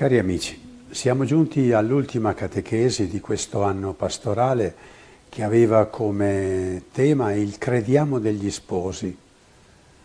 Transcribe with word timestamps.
Cari 0.00 0.18
amici, 0.18 0.58
siamo 0.88 1.26
giunti 1.26 1.72
all'ultima 1.72 2.32
catechesi 2.32 3.06
di 3.06 3.20
questo 3.20 3.64
anno 3.64 3.92
pastorale 3.92 4.74
che 5.28 5.42
aveva 5.42 5.88
come 5.88 6.84
tema 6.90 7.34
il 7.34 7.58
crediamo 7.58 8.18
degli 8.18 8.50
sposi. 8.50 9.14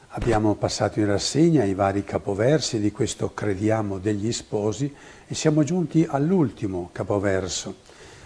Abbiamo 0.10 0.56
passato 0.56 1.00
in 1.00 1.06
rassegna 1.06 1.64
i 1.64 1.74
vari 1.74 2.04
capoversi 2.04 2.82
di 2.82 2.92
questo 2.92 3.34
crediamo 3.34 3.98
degli 3.98 4.34
sposi 4.34 4.94
e 5.26 5.34
siamo 5.34 5.64
giunti 5.64 6.06
all'ultimo 6.06 6.90
capoverso 6.92 7.76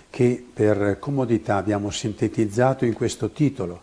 che 0.10 0.44
per 0.52 0.98
comodità 0.98 1.58
abbiamo 1.58 1.92
sintetizzato 1.92 2.84
in 2.84 2.94
questo 2.94 3.30
titolo. 3.30 3.82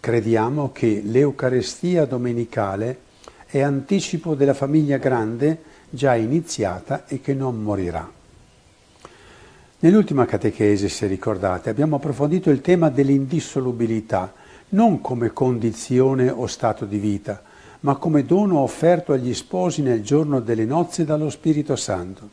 Crediamo 0.00 0.72
che 0.72 1.00
l'Eucarestia 1.04 2.06
domenicale 2.06 3.02
è 3.46 3.60
anticipo 3.60 4.34
della 4.34 4.52
famiglia 4.52 4.96
grande 4.96 5.69
già 5.90 6.14
iniziata 6.14 7.06
e 7.06 7.20
che 7.20 7.34
non 7.34 7.62
morirà. 7.62 8.10
Nell'ultima 9.80 10.26
catechesi, 10.26 10.88
se 10.88 11.06
ricordate, 11.06 11.70
abbiamo 11.70 11.96
approfondito 11.96 12.50
il 12.50 12.60
tema 12.60 12.90
dell'indissolubilità, 12.90 14.32
non 14.70 15.00
come 15.00 15.32
condizione 15.32 16.30
o 16.30 16.46
stato 16.46 16.84
di 16.84 16.98
vita, 16.98 17.42
ma 17.80 17.96
come 17.96 18.24
dono 18.24 18.58
offerto 18.58 19.12
agli 19.12 19.34
sposi 19.34 19.82
nel 19.82 20.02
giorno 20.02 20.40
delle 20.40 20.64
nozze 20.64 21.04
dallo 21.04 21.30
Spirito 21.30 21.76
Santo. 21.76 22.28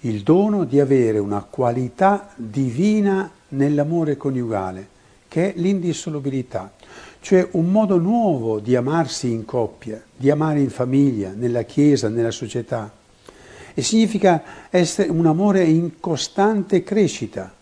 Il 0.00 0.22
dono 0.22 0.64
di 0.64 0.78
avere 0.78 1.18
una 1.18 1.42
qualità 1.42 2.28
divina 2.36 3.30
nell'amore 3.48 4.16
coniugale, 4.16 4.88
che 5.28 5.54
è 5.54 5.58
l'indissolubilità, 5.58 6.72
cioè 7.26 7.48
un 7.54 7.72
modo 7.72 7.98
nuovo 7.98 8.60
di 8.60 8.76
amarsi 8.76 9.32
in 9.32 9.44
coppia, 9.44 10.00
di 10.16 10.30
amare 10.30 10.60
in 10.60 10.70
famiglia, 10.70 11.32
nella 11.34 11.62
Chiesa, 11.62 12.08
nella 12.08 12.30
società. 12.30 12.88
E 13.74 13.82
significa 13.82 14.68
essere 14.70 15.08
un 15.08 15.26
amore 15.26 15.64
in 15.64 15.98
costante 15.98 16.84
crescita. 16.84 17.52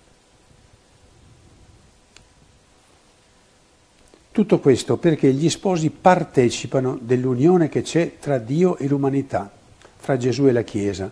Tutto 4.31 4.61
questo 4.61 4.99
perché 4.99 5.33
gli 5.33 5.49
sposi 5.49 5.89
partecipano 5.89 6.99
dell'unione 7.01 7.71
che 7.71 7.81
c'è 7.81 8.19
tra 8.21 8.37
Dio 8.37 8.77
e 8.77 8.87
l'umanità, 8.87 9.51
fra 9.97 10.19
Gesù 10.19 10.47
e 10.47 10.53
la 10.53 10.61
Chiesa. 10.61 11.11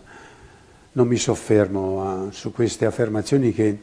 Non 0.91 1.07
mi 1.07 1.17
soffermo 1.17 2.03
a, 2.03 2.31
su 2.31 2.51
queste 2.51 2.85
affermazioni 2.85 3.51
che 3.51 3.77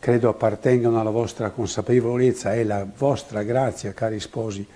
credo 0.00 0.30
appartengano 0.30 0.98
alla 0.98 1.10
vostra 1.10 1.50
consapevolezza 1.50 2.54
e 2.54 2.64
la 2.64 2.86
vostra 2.96 3.42
grazia, 3.42 3.92
cari 3.92 4.18
sposi, 4.18 4.66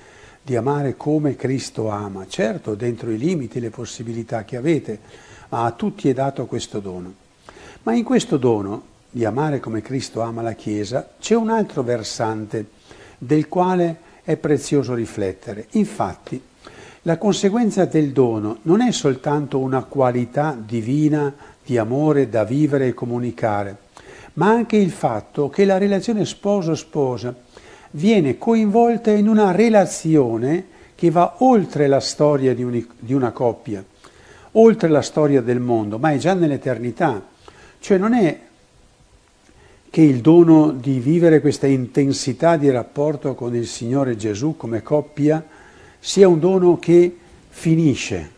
di 0.43 0.55
amare 0.55 0.97
come 0.99 1.35
Cristo 1.35 1.89
ama, 1.89 2.27
certo 2.29 2.75
dentro 2.75 3.11
i 3.11 3.17
limiti, 3.17 3.59
le 3.59 3.71
possibilità 3.71 4.45
che 4.45 4.57
avete, 4.57 5.01
ma 5.49 5.65
a 5.65 5.71
tutti 5.73 6.11
è 6.11 6.13
dato 6.13 6.45
questo 6.45 6.79
dono. 6.79 7.15
Ma 7.85 7.95
in 7.95 8.05
questo 8.05 8.37
dono 8.37 8.83
di 9.11 9.25
amare 9.25 9.61
come 9.61 9.81
Cristo 9.81 10.21
ama 10.21 10.43
la 10.43 10.53
Chiesa 10.53 11.09
c'è 11.19 11.35
un 11.35 11.49
altro 11.49 11.83
versante 11.83 12.67
del 13.17 13.49
quale 13.49 13.97
è 14.25 14.37
prezioso 14.37 14.93
riflettere. 14.93 15.69
Infatti, 15.73 16.41
la 17.03 17.17
conseguenza 17.17 17.87
del 17.87 18.13
dono 18.13 18.59
non 18.63 18.83
è 18.83 18.93
soltanto 18.93 19.59
una 19.59 19.85
qualità 19.85 20.55
divina 20.59 21.33
di 21.65 21.79
amore 21.79 22.29
da 22.29 22.45
vivere 22.45 22.89
e 22.89 22.95
comunicare, 22.95 23.77
ma 24.35 24.51
anche 24.51 24.77
il 24.77 24.91
fatto 24.91 25.49
che 25.49 25.65
la 25.65 25.79
relazione 25.79 26.25
sposo-sposa 26.25 27.35
viene 27.93 28.39
coinvolta 28.39 29.11
in 29.11 29.29
una 29.29 29.53
relazione 29.53 30.67
che 30.95 31.11
va 31.11 31.37
oltre 31.39 31.87
la 31.87 32.01
storia 32.01 32.55
di, 32.55 32.63
un, 32.63 32.85
di 32.99 33.13
una 33.13 33.31
coppia, 33.31 33.85
oltre 34.53 34.89
la 34.89 35.03
storia 35.03 35.41
del 35.41 35.61
mondo, 35.61 35.99
ma 35.99 36.13
è 36.13 36.17
già 36.17 36.35
nell'eternità. 36.35 37.23
Cioè 37.79 37.99
non 37.99 38.15
è 38.15 38.41
che 39.91 40.01
il 40.01 40.21
dono 40.21 40.73
di 40.73 40.99
vivere 40.99 41.41
questa 41.41 41.69
intensità 41.69 42.57
di 42.57 42.69
rapporto 42.71 43.35
con 43.35 43.55
il 43.55 43.67
Signore 43.67 44.17
Gesù 44.17 44.57
come 44.57 44.83
coppia 44.83 45.45
sia 46.01 46.27
un 46.27 46.41
dono 46.41 46.79
che 46.79 47.17
finisce, 47.49 48.31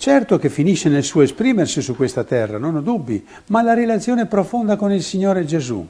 Certo 0.00 0.38
che 0.38 0.48
finisce 0.48 0.88
nel 0.88 1.04
suo 1.04 1.20
esprimersi 1.20 1.82
su 1.82 1.94
questa 1.94 2.24
terra, 2.24 2.56
non 2.56 2.74
ho 2.74 2.80
dubbi, 2.80 3.22
ma 3.48 3.60
la 3.60 3.74
relazione 3.74 4.24
profonda 4.24 4.76
con 4.76 4.90
il 4.90 5.02
Signore 5.02 5.44
Gesù 5.44 5.86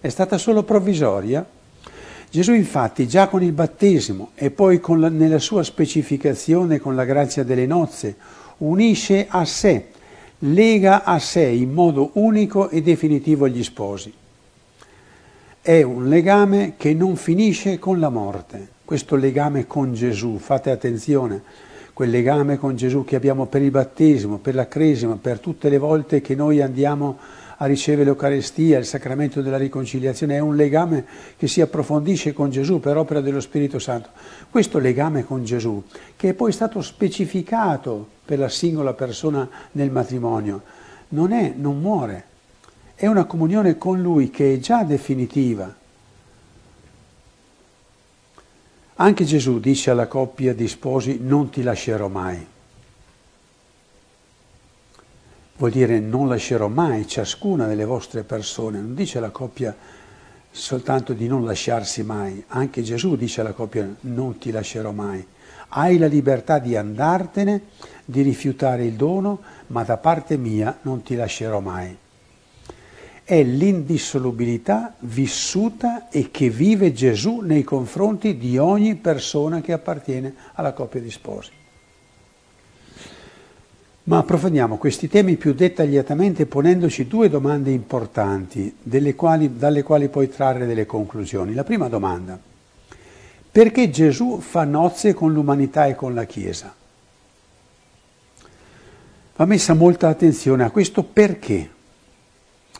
è 0.00 0.08
stata 0.08 0.36
solo 0.36 0.64
provvisoria. 0.64 1.48
Gesù 2.28 2.52
infatti 2.52 3.06
già 3.06 3.28
con 3.28 3.44
il 3.44 3.52
battesimo 3.52 4.30
e 4.34 4.50
poi 4.50 4.80
la, 4.96 5.08
nella 5.10 5.38
sua 5.38 5.62
specificazione 5.62 6.80
con 6.80 6.96
la 6.96 7.04
grazia 7.04 7.44
delle 7.44 7.66
nozze 7.66 8.16
unisce 8.58 9.26
a 9.28 9.44
sé, 9.44 9.90
lega 10.40 11.04
a 11.04 11.20
sé 11.20 11.44
in 11.44 11.72
modo 11.72 12.10
unico 12.14 12.68
e 12.68 12.82
definitivo 12.82 13.46
gli 13.46 13.62
sposi. 13.62 14.12
È 15.60 15.82
un 15.82 16.08
legame 16.08 16.74
che 16.76 16.94
non 16.94 17.14
finisce 17.14 17.78
con 17.78 18.00
la 18.00 18.08
morte, 18.08 18.70
questo 18.84 19.14
legame 19.14 19.68
con 19.68 19.94
Gesù, 19.94 20.38
fate 20.38 20.72
attenzione 20.72 21.68
quel 21.92 22.10
legame 22.10 22.56
con 22.56 22.76
Gesù 22.76 23.04
che 23.04 23.16
abbiamo 23.16 23.46
per 23.46 23.62
il 23.62 23.70
battesimo, 23.70 24.38
per 24.38 24.54
la 24.54 24.68
cresima, 24.68 25.16
per 25.20 25.38
tutte 25.38 25.68
le 25.68 25.78
volte 25.78 26.20
che 26.20 26.34
noi 26.34 26.60
andiamo 26.60 27.18
a 27.62 27.66
ricevere 27.66 28.04
l'Eucarestia, 28.04 28.78
il 28.78 28.86
sacramento 28.86 29.42
della 29.42 29.58
riconciliazione, 29.58 30.36
è 30.36 30.38
un 30.38 30.56
legame 30.56 31.04
che 31.36 31.46
si 31.46 31.60
approfondisce 31.60 32.32
con 32.32 32.48
Gesù 32.48 32.80
per 32.80 32.96
opera 32.96 33.20
dello 33.20 33.40
Spirito 33.40 33.78
Santo. 33.78 34.08
Questo 34.48 34.78
legame 34.78 35.24
con 35.24 35.44
Gesù, 35.44 35.82
che 36.16 36.30
è 36.30 36.34
poi 36.34 36.52
stato 36.52 36.80
specificato 36.80 38.08
per 38.24 38.38
la 38.38 38.48
singola 38.48 38.94
persona 38.94 39.46
nel 39.72 39.90
matrimonio, 39.90 40.62
non 41.08 41.32
è, 41.32 41.52
non 41.54 41.80
muore, 41.80 42.24
è 42.94 43.06
una 43.06 43.24
comunione 43.24 43.76
con 43.76 44.00
Lui 44.00 44.30
che 44.30 44.54
è 44.54 44.58
già 44.58 44.82
definitiva, 44.82 45.74
Anche 49.02 49.24
Gesù 49.24 49.60
dice 49.60 49.90
alla 49.90 50.06
coppia 50.06 50.52
di 50.52 50.68
sposi 50.68 51.20
non 51.22 51.48
ti 51.48 51.62
lascerò 51.62 52.08
mai. 52.08 52.46
Vuol 55.56 55.70
dire 55.70 55.98
non 56.00 56.28
lascerò 56.28 56.68
mai 56.68 57.08
ciascuna 57.08 57.66
delle 57.66 57.86
vostre 57.86 58.24
persone, 58.24 58.78
non 58.78 58.94
dice 58.94 59.16
alla 59.16 59.30
coppia 59.30 59.74
soltanto 60.50 61.14
di 61.14 61.26
non 61.28 61.46
lasciarsi 61.46 62.02
mai, 62.02 62.44
anche 62.48 62.82
Gesù 62.82 63.16
dice 63.16 63.40
alla 63.40 63.52
coppia 63.52 63.88
non 64.00 64.36
ti 64.36 64.50
lascerò 64.50 64.90
mai. 64.90 65.26
Hai 65.68 65.96
la 65.96 66.06
libertà 66.06 66.58
di 66.58 66.76
andartene, 66.76 67.62
di 68.04 68.20
rifiutare 68.20 68.84
il 68.84 68.96
dono, 68.96 69.40
ma 69.68 69.82
da 69.82 69.96
parte 69.96 70.36
mia 70.36 70.78
non 70.82 71.02
ti 71.02 71.14
lascerò 71.14 71.60
mai 71.60 71.96
è 73.30 73.44
l'indissolubilità 73.44 74.96
vissuta 74.98 76.08
e 76.08 76.32
che 76.32 76.50
vive 76.50 76.92
Gesù 76.92 77.38
nei 77.42 77.62
confronti 77.62 78.36
di 78.36 78.58
ogni 78.58 78.96
persona 78.96 79.60
che 79.60 79.72
appartiene 79.72 80.34
alla 80.54 80.72
coppia 80.72 81.00
di 81.00 81.12
sposi. 81.12 81.52
Ma 84.02 84.18
approfondiamo 84.18 84.78
questi 84.78 85.06
temi 85.06 85.36
più 85.36 85.54
dettagliatamente 85.54 86.46
ponendoci 86.46 87.06
due 87.06 87.28
domande 87.28 87.70
importanti 87.70 88.74
quali, 89.14 89.56
dalle 89.56 89.84
quali 89.84 90.08
puoi 90.08 90.28
trarre 90.28 90.66
delle 90.66 90.84
conclusioni. 90.84 91.54
La 91.54 91.62
prima 91.62 91.88
domanda, 91.88 92.36
perché 93.48 93.90
Gesù 93.90 94.40
fa 94.40 94.64
nozze 94.64 95.14
con 95.14 95.32
l'umanità 95.32 95.86
e 95.86 95.94
con 95.94 96.14
la 96.14 96.24
Chiesa? 96.24 96.74
Va 99.36 99.44
messa 99.44 99.74
molta 99.74 100.08
attenzione 100.08 100.64
a 100.64 100.70
questo 100.72 101.04
perché. 101.04 101.78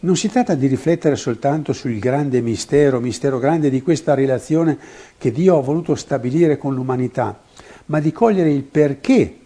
Non 0.03 0.17
si 0.17 0.29
tratta 0.29 0.55
di 0.55 0.67
riflettere 0.67 1.15
soltanto 1.15 1.75
sul 1.75 1.99
grande 1.99 2.41
mistero, 2.41 3.01
mistero 3.01 3.39
grande 3.39 3.69
di 3.69 3.83
questa 3.83 4.15
relazione 4.15 4.79
che 5.19 5.31
Dio 5.31 5.59
ha 5.59 5.61
voluto 5.61 5.95
stabilire 5.95 6.57
con 6.57 6.75
l'umanità, 6.75 7.39
ma 7.87 8.01
di 8.01 8.11
cogliere 8.11 8.51
il 8.51 8.63
perché 8.63 9.39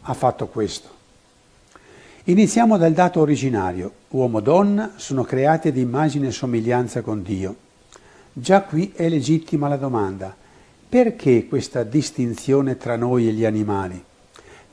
ha 0.00 0.14
fatto 0.14 0.48
questo. 0.48 0.88
Iniziamo 2.24 2.76
dal 2.76 2.92
dato 2.92 3.20
originario. 3.20 3.92
Uomo 4.08 4.40
e 4.40 4.42
donna 4.42 4.92
sono 4.96 5.22
creati 5.22 5.68
ad 5.68 5.76
immagine 5.76 6.26
e 6.26 6.32
somiglianza 6.32 7.00
con 7.00 7.22
Dio. 7.22 7.54
Già 8.32 8.62
qui 8.62 8.92
è 8.96 9.08
legittima 9.08 9.68
la 9.68 9.76
domanda. 9.76 10.34
Perché 10.88 11.46
questa 11.46 11.84
distinzione 11.84 12.76
tra 12.78 12.96
noi 12.96 13.28
e 13.28 13.32
gli 13.32 13.44
animali? 13.44 14.02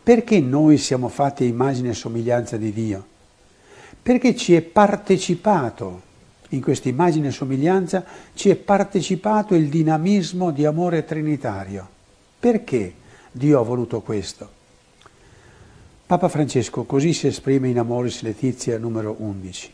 Perché 0.01 0.39
noi 0.39 0.77
siamo 0.77 1.09
fatti 1.09 1.45
immagine 1.45 1.89
e 1.89 1.93
somiglianza 1.93 2.57
di 2.57 2.73
Dio? 2.73 3.05
Perché 4.05 4.35
ci 4.35 4.53
è 4.53 4.61
partecipato, 4.61 6.01
in 6.49 6.61
questa 6.61 6.89
immagine 6.89 7.29
e 7.29 7.31
somiglianza, 7.31 8.05
ci 8.35 8.51
è 8.51 8.55
partecipato 8.55 9.55
il 9.55 9.67
dinamismo 9.67 10.51
di 10.51 10.63
amore 10.63 11.03
trinitario. 11.05 11.89
Perché 12.39 12.93
Dio 13.31 13.59
ha 13.59 13.63
voluto 13.63 14.01
questo? 14.01 14.47
Papa 16.05 16.29
Francesco 16.29 16.83
così 16.83 17.13
si 17.13 17.25
esprime 17.25 17.69
in 17.69 17.79
Amoris 17.79 18.21
Letizia 18.21 18.77
numero 18.77 19.15
11. 19.17 19.73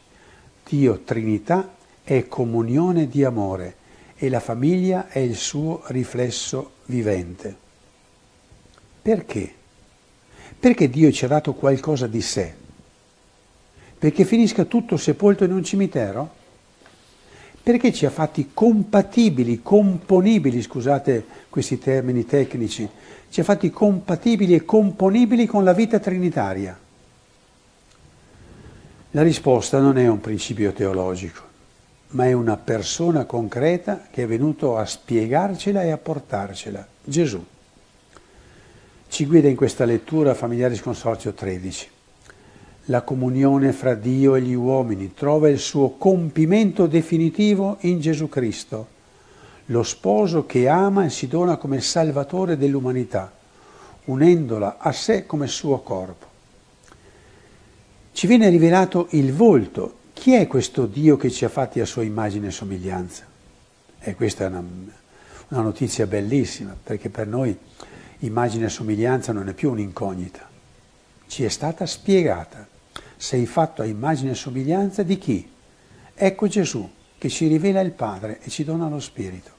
Dio 0.65 0.99
Trinità 0.99 1.69
è 2.01 2.29
comunione 2.29 3.09
di 3.09 3.25
amore 3.25 3.75
e 4.15 4.29
la 4.29 4.39
famiglia 4.39 5.09
è 5.09 5.19
il 5.19 5.35
suo 5.35 5.81
riflesso 5.87 6.75
vivente. 6.85 7.53
Perché? 9.01 9.53
Perché 10.57 10.89
Dio 10.89 11.11
ci 11.11 11.25
ha 11.25 11.27
dato 11.27 11.51
qualcosa 11.53 12.07
di 12.07 12.21
sé 12.21 12.60
Perché 14.01 14.25
finisca 14.25 14.65
tutto 14.65 14.97
sepolto 14.97 15.43
in 15.43 15.51
un 15.51 15.63
cimitero? 15.63 16.27
Perché 17.61 17.93
ci 17.93 18.07
ha 18.07 18.09
fatti 18.09 18.49
compatibili, 18.51 19.61
componibili, 19.61 20.59
scusate 20.59 21.23
questi 21.49 21.77
termini 21.77 22.25
tecnici, 22.25 22.89
ci 23.29 23.41
ha 23.41 23.43
fatti 23.43 23.69
compatibili 23.69 24.55
e 24.55 24.65
componibili 24.65 25.45
con 25.45 25.63
la 25.63 25.73
vita 25.73 25.99
trinitaria? 25.99 26.75
La 29.11 29.21
risposta 29.21 29.77
non 29.77 29.99
è 29.99 30.07
un 30.07 30.19
principio 30.19 30.73
teologico, 30.73 31.43
ma 32.07 32.25
è 32.25 32.33
una 32.33 32.57
persona 32.57 33.25
concreta 33.25 34.07
che 34.09 34.23
è 34.23 34.25
venuto 34.25 34.77
a 34.77 34.85
spiegarcela 34.87 35.83
e 35.83 35.91
a 35.91 35.97
portarcela, 35.99 36.87
Gesù. 37.03 37.45
Ci 39.09 39.25
guida 39.27 39.47
in 39.47 39.55
questa 39.55 39.85
lettura 39.85 40.33
Familiaris 40.33 40.81
Consorzio 40.81 41.33
13. 41.33 41.99
La 42.85 43.03
comunione 43.03 43.73
fra 43.73 43.93
Dio 43.93 44.35
e 44.35 44.41
gli 44.41 44.53
uomini 44.53 45.13
trova 45.13 45.49
il 45.49 45.59
suo 45.59 45.91
compimento 45.91 46.87
definitivo 46.87 47.77
in 47.81 47.99
Gesù 47.99 48.27
Cristo, 48.27 48.87
lo 49.65 49.83
sposo 49.83 50.45
che 50.45 50.67
ama 50.67 51.05
e 51.05 51.09
si 51.09 51.27
dona 51.27 51.57
come 51.57 51.79
salvatore 51.79 52.57
dell'umanità, 52.57 53.31
unendola 54.05 54.77
a 54.79 54.91
sé 54.91 55.25
come 55.25 55.47
suo 55.47 55.79
corpo. 55.81 56.25
Ci 58.11 58.27
viene 58.27 58.49
rivelato 58.49 59.07
il 59.11 59.31
volto 59.33 59.99
chi 60.13 60.33
è 60.33 60.45
questo 60.47 60.85
Dio 60.85 61.17
che 61.17 61.31
ci 61.31 61.45
ha 61.45 61.49
fatti 61.49 61.79
a 61.79 61.85
sua 61.85 62.03
immagine 62.03 62.47
e 62.47 62.51
somiglianza? 62.51 63.25
E 63.99 64.15
questa 64.15 64.45
è 64.45 64.47
una, 64.47 64.63
una 65.47 65.61
notizia 65.61 66.05
bellissima, 66.05 66.75
perché 66.81 67.09
per 67.09 67.27
noi 67.27 67.57
immagine 68.19 68.65
e 68.65 68.69
somiglianza 68.69 69.31
non 69.31 69.49
è 69.49 69.53
più 69.53 69.71
un'incognita. 69.71 70.47
Ci 71.27 71.43
è 71.43 71.49
stata 71.49 71.85
spiegata. 71.85 72.67
Sei 73.21 73.45
fatto 73.45 73.83
a 73.83 73.85
immagine 73.85 74.31
e 74.31 74.33
somiglianza 74.33 75.03
di 75.03 75.19
chi? 75.19 75.47
Ecco 76.15 76.47
Gesù 76.47 76.89
che 77.19 77.29
ci 77.29 77.45
rivela 77.45 77.79
il 77.79 77.91
Padre 77.91 78.39
e 78.41 78.49
ci 78.49 78.63
dona 78.63 78.89
lo 78.89 78.99
Spirito. 78.99 79.51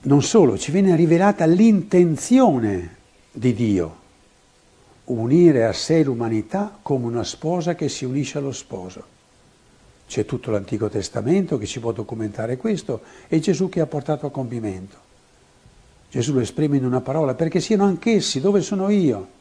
Non 0.00 0.20
solo, 0.24 0.58
ci 0.58 0.72
viene 0.72 0.96
rivelata 0.96 1.44
l'intenzione 1.44 2.96
di 3.30 3.54
Dio 3.54 3.98
unire 5.04 5.64
a 5.64 5.72
sé 5.72 6.02
l'umanità 6.02 6.76
come 6.82 7.06
una 7.06 7.22
sposa 7.22 7.76
che 7.76 7.88
si 7.88 8.04
unisce 8.04 8.38
allo 8.38 8.50
sposo. 8.50 9.04
C'è 10.08 10.24
tutto 10.24 10.50
l'Antico 10.50 10.88
Testamento 10.88 11.56
che 11.56 11.66
ci 11.66 11.78
può 11.78 11.92
documentare 11.92 12.56
questo 12.56 13.02
e 13.28 13.38
Gesù 13.38 13.68
che 13.68 13.78
ha 13.78 13.86
portato 13.86 14.26
a 14.26 14.30
compimento. 14.32 15.09
Gesù 16.10 16.32
lo 16.32 16.40
esprime 16.40 16.76
in 16.76 16.84
una 16.84 17.00
parola, 17.00 17.34
perché 17.34 17.60
siano 17.60 17.84
anch'essi 17.84 18.40
dove 18.40 18.60
sono 18.60 18.88
io. 18.90 19.38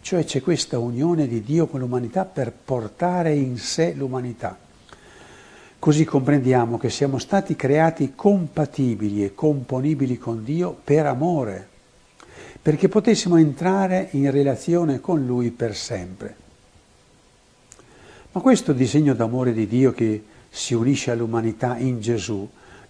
Cioè 0.00 0.24
c'è 0.24 0.40
questa 0.40 0.78
unione 0.78 1.26
di 1.26 1.42
Dio 1.42 1.66
con 1.66 1.80
l'umanità 1.80 2.24
per 2.24 2.52
portare 2.52 3.34
in 3.34 3.58
sé 3.58 3.94
l'umanità. 3.96 4.58
Così 5.78 6.04
comprendiamo 6.04 6.78
che 6.78 6.90
siamo 6.90 7.18
stati 7.18 7.56
creati 7.56 8.12
compatibili 8.14 9.24
e 9.24 9.34
componibili 9.34 10.18
con 10.18 10.44
Dio 10.44 10.76
per 10.84 11.06
amore 11.06 11.74
perché 12.66 12.88
potessimo 12.88 13.36
entrare 13.36 14.08
in 14.10 14.28
relazione 14.32 14.98
con 14.98 15.24
Lui 15.24 15.52
per 15.52 15.76
sempre. 15.76 16.34
Ma 18.32 18.40
questo 18.40 18.72
disegno 18.72 19.14
d'amore 19.14 19.52
di 19.52 19.68
Dio 19.68 19.92
che 19.92 20.24
si 20.48 20.74
unisce 20.74 21.12
all'umanità 21.12 21.76
in 21.76 22.00
Gesù 22.00 22.44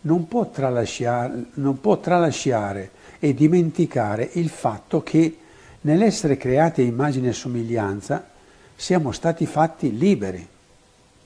non 0.07 0.27
può 0.27 0.49
tralasciare, 0.51 1.45
non 1.55 1.81
può 1.81 1.99
tralasciare 1.99 2.91
e 3.19 3.35
dimenticare 3.35 4.29
il 4.33 4.49
fatto 4.49 5.03
che 5.03 5.39
nell'essere 5.83 6.37
creati 6.37 6.81
a 6.81 6.85
immagine 6.85 7.29
e 7.29 7.33
somiglianza 7.33 8.29
siamo 8.75 9.13
stati 9.13 9.47
fatti 9.47 9.97
liberi, 9.97 10.47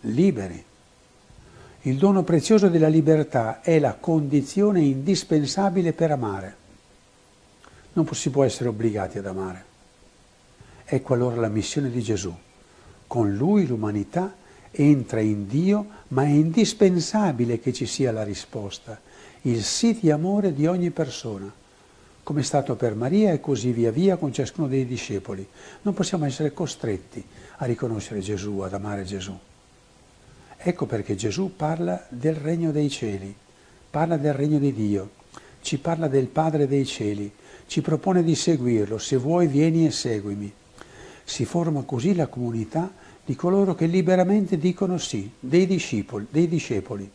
liberi. 0.02 0.64
Il 1.82 1.96
dono 1.96 2.22
prezioso 2.22 2.68
della 2.68 2.88
libertà 2.88 3.60
è 3.62 3.78
la 3.78 3.94
condizione 3.94 4.80
indispensabile 4.80 5.92
per 5.92 6.10
amare 6.10 6.58
non 7.92 8.06
si 8.14 8.30
può 8.30 8.44
essere 8.44 8.68
obbligati 8.68 9.18
ad 9.18 9.26
amare. 9.26 9.64
Ecco 10.84 11.14
allora 11.14 11.36
la 11.36 11.48
missione 11.48 11.90
di 11.90 12.02
Gesù. 12.02 12.34
Con 13.06 13.34
lui 13.34 13.66
l'umanità 13.66 14.34
entra 14.70 15.20
in 15.20 15.46
Dio, 15.46 15.86
ma 16.08 16.24
è 16.24 16.28
indispensabile 16.28 17.60
che 17.60 17.72
ci 17.72 17.86
sia 17.86 18.12
la 18.12 18.22
risposta, 18.22 19.00
il 19.42 19.62
sì 19.62 19.98
di 20.00 20.10
amore 20.10 20.52
di 20.52 20.66
ogni 20.66 20.90
persona, 20.90 21.52
come 22.22 22.40
è 22.40 22.44
stato 22.44 22.76
per 22.76 22.94
Maria 22.94 23.32
e 23.32 23.40
così 23.40 23.72
via 23.72 23.90
via 23.90 24.16
con 24.16 24.32
ciascuno 24.32 24.68
dei 24.68 24.86
discepoli. 24.86 25.46
Non 25.82 25.94
possiamo 25.94 26.26
essere 26.26 26.52
costretti 26.52 27.24
a 27.56 27.64
riconoscere 27.64 28.20
Gesù, 28.20 28.58
ad 28.60 28.74
amare 28.74 29.04
Gesù. 29.04 29.36
Ecco 30.56 30.86
perché 30.86 31.16
Gesù 31.16 31.56
parla 31.56 32.06
del 32.10 32.34
regno 32.34 32.70
dei 32.70 32.90
cieli, 32.90 33.34
parla 33.90 34.18
del 34.18 34.34
regno 34.34 34.58
di 34.58 34.72
Dio, 34.72 35.10
ci 35.62 35.78
parla 35.78 36.06
del 36.06 36.26
Padre 36.26 36.68
dei 36.68 36.84
cieli, 36.84 37.32
ci 37.66 37.80
propone 37.80 38.22
di 38.22 38.34
seguirlo, 38.34 38.98
se 38.98 39.16
vuoi 39.16 39.46
vieni 39.46 39.86
e 39.86 39.90
seguimi. 39.90 40.52
Si 41.24 41.44
forma 41.44 41.82
così 41.82 42.14
la 42.14 42.26
comunità 42.26 42.92
di 43.30 43.36
coloro 43.36 43.76
che 43.76 43.86
liberamente 43.86 44.58
dicono 44.58 44.98
sì, 44.98 45.30
dei 45.38 45.64
discepoli. 45.64 46.26
Dei 46.28 46.48
discepoli. 46.48 47.08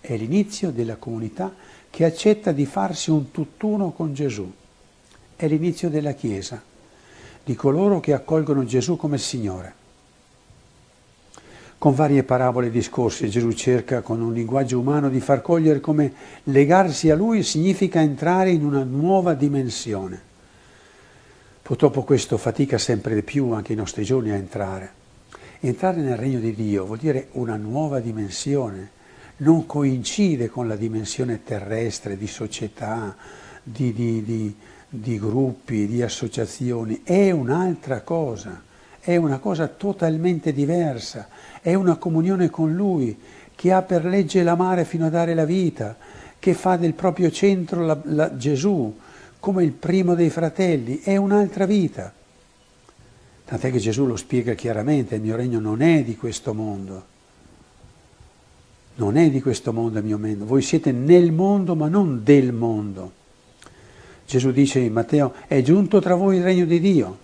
È 0.00 0.16
l'inizio 0.16 0.70
della 0.70 0.96
comunità 0.96 1.52
che 1.90 2.06
accetta 2.06 2.52
di 2.52 2.64
farsi 2.64 3.10
un 3.10 3.30
tutt'uno 3.30 3.90
con 3.90 4.14
Gesù. 4.14 4.50
È 5.36 5.46
l'inizio 5.46 5.90
della 5.90 6.12
Chiesa, 6.12 6.62
di 7.44 7.54
coloro 7.54 8.00
che 8.00 8.14
accolgono 8.14 8.64
Gesù 8.64 8.96
come 8.96 9.18
Signore. 9.18 9.74
Con 11.76 11.94
varie 11.94 12.22
parabole 12.22 12.68
e 12.68 12.70
discorsi 12.70 13.28
Gesù 13.28 13.52
cerca 13.52 14.00
con 14.00 14.22
un 14.22 14.32
linguaggio 14.32 14.78
umano 14.78 15.10
di 15.10 15.20
far 15.20 15.42
cogliere 15.42 15.80
come 15.80 16.14
legarsi 16.44 17.10
a 17.10 17.14
Lui 17.14 17.42
significa 17.42 18.00
entrare 18.00 18.52
in 18.52 18.64
una 18.64 18.84
nuova 18.84 19.34
dimensione. 19.34 20.18
Purtroppo 21.60 22.04
questo 22.04 22.38
fatica 22.38 22.78
sempre 22.78 23.14
di 23.14 23.22
più 23.22 23.50
anche 23.50 23.74
i 23.74 23.76
nostri 23.76 24.02
giorni 24.02 24.30
a 24.30 24.36
entrare. 24.36 25.00
Entrare 25.64 26.00
nel 26.00 26.16
regno 26.16 26.40
di 26.40 26.56
Dio 26.56 26.84
vuol 26.84 26.98
dire 26.98 27.28
una 27.34 27.54
nuova 27.54 28.00
dimensione, 28.00 28.90
non 29.38 29.64
coincide 29.64 30.48
con 30.48 30.66
la 30.66 30.74
dimensione 30.74 31.44
terrestre 31.44 32.16
di 32.16 32.26
società, 32.26 33.14
di, 33.62 33.92
di, 33.92 34.24
di, 34.24 34.56
di 34.88 35.20
gruppi, 35.20 35.86
di 35.86 36.02
associazioni, 36.02 37.02
è 37.04 37.30
un'altra 37.30 38.00
cosa, 38.00 38.60
è 38.98 39.14
una 39.14 39.38
cosa 39.38 39.68
totalmente 39.68 40.52
diversa. 40.52 41.28
È 41.60 41.74
una 41.74 41.94
comunione 41.94 42.50
con 42.50 42.74
Lui, 42.74 43.16
che 43.54 43.70
ha 43.70 43.82
per 43.82 44.04
legge 44.04 44.42
l'amare 44.42 44.84
fino 44.84 45.06
a 45.06 45.10
dare 45.10 45.32
la 45.32 45.44
vita, 45.44 45.96
che 46.40 46.54
fa 46.54 46.76
del 46.76 46.94
proprio 46.94 47.30
centro 47.30 47.86
la, 47.86 48.00
la, 48.02 48.36
Gesù 48.36 48.98
come 49.38 49.62
il 49.62 49.70
primo 49.70 50.16
dei 50.16 50.28
fratelli, 50.28 51.02
è 51.04 51.16
un'altra 51.16 51.66
vita. 51.66 52.12
Tant'è 53.44 53.70
che 53.70 53.78
Gesù 53.78 54.06
lo 54.06 54.16
spiega 54.16 54.54
chiaramente, 54.54 55.16
il 55.16 55.22
mio 55.22 55.36
regno 55.36 55.60
non 55.60 55.82
è 55.82 56.02
di 56.02 56.16
questo 56.16 56.54
mondo. 56.54 57.10
Non 58.94 59.16
è 59.16 59.30
di 59.30 59.40
questo 59.40 59.72
mondo 59.72 59.98
il 59.98 60.04
mio 60.04 60.18
mondo, 60.18 60.44
voi 60.44 60.62
siete 60.62 60.92
nel 60.92 61.32
mondo 61.32 61.74
ma 61.74 61.88
non 61.88 62.22
del 62.22 62.52
mondo. 62.52 63.12
Gesù 64.26 64.50
dice 64.50 64.78
in 64.78 64.92
Matteo, 64.92 65.34
è 65.46 65.60
giunto 65.62 66.00
tra 66.00 66.14
voi 66.14 66.36
il 66.36 66.42
regno 66.42 66.64
di 66.64 66.80
Dio. 66.80 67.18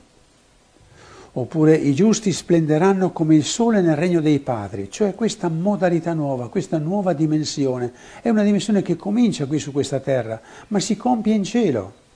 Oppure 1.33 1.75
i 1.75 1.95
giusti 1.95 2.33
splenderanno 2.33 3.13
come 3.13 3.37
il 3.37 3.45
sole 3.45 3.81
nel 3.81 3.97
regno 3.97 4.21
dei 4.21 4.41
padri, 4.41 4.91
cioè 4.91 5.15
questa 5.15 5.49
modalità 5.49 6.13
nuova, 6.15 6.49
questa 6.49 6.79
nuova 6.79 7.13
dimensione. 7.13 7.93
È 8.21 8.29
una 8.29 8.43
dimensione 8.43 8.83
che 8.83 8.97
comincia 8.97 9.47
qui 9.47 9.59
su 9.59 9.71
questa 9.71 10.01
terra, 10.01 10.41
ma 10.69 10.81
si 10.81 10.97
compie 10.97 11.35
in 11.35 11.45
cielo. 11.45 12.07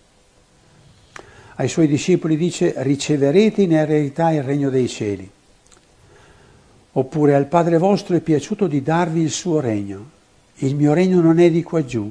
Ai 1.57 1.69
suoi 1.69 1.87
discepoli 1.87 2.37
dice 2.37 2.75
riceverete 2.79 3.63
in 3.63 3.75
eredità 3.75 4.31
il 4.31 4.43
regno 4.43 4.71
dei 4.71 4.89
cieli. 4.89 5.31
Oppure 6.95 7.35
al 7.35 7.47
Padre 7.47 7.79
vostro 7.79 8.17
è 8.17 8.21
piaciuto 8.21 8.67
di 8.67 8.83
darvi 8.83 9.21
il 9.21 9.31
suo 9.31 9.61
regno. 9.61 10.11
Il 10.57 10.77
mio 10.77 10.93
regno 10.93 11.21
non 11.21 11.39
è 11.39 11.51
di 11.51 11.63
qua 11.63 11.85
giù. 11.85 12.11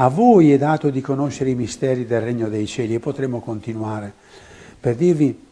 A 0.00 0.08
voi 0.08 0.52
è 0.52 0.58
dato 0.58 0.90
di 0.90 1.00
conoscere 1.00 1.50
i 1.50 1.54
misteri 1.54 2.06
del 2.06 2.20
regno 2.20 2.48
dei 2.48 2.66
cieli 2.66 2.94
e 2.94 3.00
potremo 3.00 3.40
continuare 3.40 4.12
per 4.80 4.94
dirvi 4.94 5.46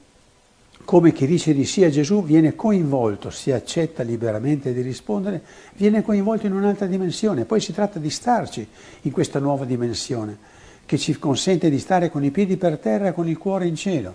come 0.84 1.12
chi 1.12 1.26
dice 1.26 1.52
di 1.52 1.64
sì 1.64 1.82
a 1.82 1.90
Gesù 1.90 2.22
viene 2.22 2.54
coinvolto, 2.54 3.30
si 3.30 3.50
accetta 3.50 4.04
liberamente 4.04 4.72
di 4.72 4.82
rispondere, 4.82 5.42
viene 5.74 6.02
coinvolto 6.02 6.46
in 6.46 6.52
un'altra 6.52 6.86
dimensione. 6.86 7.44
Poi 7.44 7.60
si 7.60 7.72
tratta 7.72 7.98
di 7.98 8.08
starci 8.08 8.66
in 9.02 9.10
questa 9.10 9.40
nuova 9.40 9.64
dimensione 9.64 10.54
che 10.86 10.96
ci 10.96 11.18
consente 11.18 11.68
di 11.68 11.78
stare 11.78 12.10
con 12.10 12.24
i 12.24 12.30
piedi 12.30 12.56
per 12.56 12.78
terra 12.78 13.08
e 13.08 13.12
con 13.12 13.28
il 13.28 13.36
cuore 13.36 13.66
in 13.66 13.76
cielo. 13.76 14.14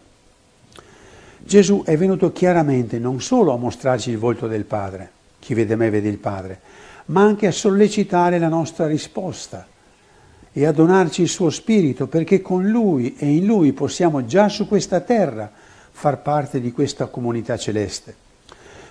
Gesù 1.38 1.84
è 1.84 1.98
venuto 1.98 2.32
chiaramente 2.32 2.98
non 2.98 3.22
solo 3.22 3.54
a 3.54 3.58
mostrarci 3.58 4.10
il 4.10 4.18
volto 4.18 4.48
del 4.48 4.64
Padre, 4.64 5.12
chi 5.40 5.54
vede 5.54 5.76
me 5.76 5.90
vede 5.90 6.08
il 6.08 6.18
Padre, 6.18 6.60
ma 7.06 7.22
anche 7.22 7.48
a 7.48 7.52
sollecitare 7.52 8.40
la 8.40 8.48
nostra 8.48 8.88
risposta 8.88 9.68
e 10.54 10.66
a 10.66 10.72
donarci 10.72 11.22
il 11.22 11.30
suo 11.30 11.50
spirito 11.50 12.08
perché 12.08 12.42
con 12.42 12.68
lui 12.68 13.16
e 13.18 13.28
in 13.28 13.46
lui 13.46 13.74
possiamo 13.74 14.26
già 14.26 14.50
su 14.50 14.68
questa 14.68 15.00
terra 15.00 15.52
far 15.92 16.22
parte 16.22 16.62
di 16.62 16.72
questa 16.72 17.08
comunità 17.08 17.58
celeste. 17.58 18.16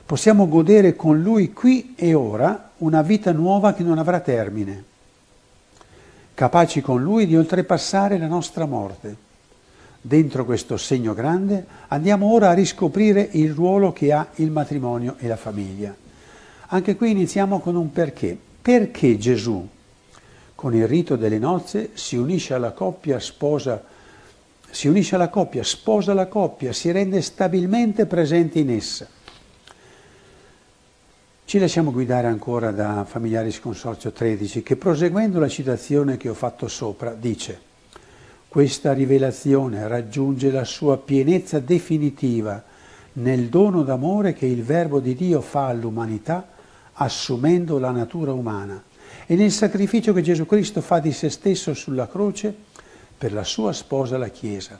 Possiamo 0.04 0.48
godere 0.48 0.96
con 0.96 1.20
lui 1.22 1.52
qui 1.52 1.94
e 1.96 2.14
ora 2.14 2.72
una 2.78 3.02
vita 3.02 3.30
nuova 3.32 3.74
che 3.74 3.82
non 3.82 3.98
avrà 3.98 4.20
termine, 4.20 4.84
capaci 6.40 6.80
con 6.80 7.02
lui 7.02 7.26
di 7.26 7.36
oltrepassare 7.36 8.16
la 8.16 8.26
nostra 8.26 8.64
morte. 8.64 9.14
Dentro 10.00 10.46
questo 10.46 10.78
segno 10.78 11.12
grande 11.12 11.66
andiamo 11.88 12.32
ora 12.32 12.48
a 12.48 12.54
riscoprire 12.54 13.28
il 13.32 13.52
ruolo 13.52 13.92
che 13.92 14.10
ha 14.10 14.26
il 14.36 14.50
matrimonio 14.50 15.16
e 15.18 15.28
la 15.28 15.36
famiglia. 15.36 15.94
Anche 16.68 16.96
qui 16.96 17.10
iniziamo 17.10 17.60
con 17.60 17.76
un 17.76 17.92
perché. 17.92 18.38
Perché 18.62 19.18
Gesù, 19.18 19.68
con 20.54 20.74
il 20.74 20.88
rito 20.88 21.16
delle 21.16 21.36
nozze, 21.36 21.90
si 21.92 22.16
unisce 22.16 22.54
alla 22.54 22.72
coppia, 22.72 23.20
sposa, 23.20 23.84
si 24.70 24.88
unisce 24.88 25.16
alla 25.16 25.28
coppia, 25.28 25.62
sposa 25.62 26.14
la 26.14 26.26
coppia, 26.26 26.72
si 26.72 26.90
rende 26.90 27.20
stabilmente 27.20 28.06
presente 28.06 28.60
in 28.60 28.70
essa? 28.70 29.06
Ci 31.50 31.58
lasciamo 31.58 31.90
guidare 31.90 32.28
ancora 32.28 32.70
da 32.70 33.04
Familiaris 33.04 33.58
Consorzio 33.58 34.12
13 34.12 34.62
che 34.62 34.76
proseguendo 34.76 35.40
la 35.40 35.48
citazione 35.48 36.16
che 36.16 36.28
ho 36.28 36.34
fatto 36.34 36.68
sopra 36.68 37.12
dice 37.12 37.60
questa 38.46 38.92
rivelazione 38.92 39.88
raggiunge 39.88 40.52
la 40.52 40.62
sua 40.62 40.96
pienezza 40.98 41.58
definitiva 41.58 42.62
nel 43.14 43.48
dono 43.48 43.82
d'amore 43.82 44.32
che 44.32 44.46
il 44.46 44.62
Verbo 44.62 45.00
di 45.00 45.16
Dio 45.16 45.40
fa 45.40 45.66
all'umanità 45.66 46.50
assumendo 46.92 47.80
la 47.80 47.90
natura 47.90 48.32
umana 48.32 48.80
e 49.26 49.34
nel 49.34 49.50
sacrificio 49.50 50.12
che 50.12 50.22
Gesù 50.22 50.46
Cristo 50.46 50.80
fa 50.80 51.00
di 51.00 51.10
se 51.10 51.30
stesso 51.30 51.74
sulla 51.74 52.06
croce 52.06 52.54
per 53.18 53.32
la 53.32 53.42
sua 53.42 53.72
sposa 53.72 54.16
la 54.16 54.28
Chiesa. 54.28 54.78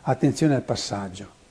Attenzione 0.00 0.54
al 0.54 0.62
passaggio. 0.62 1.43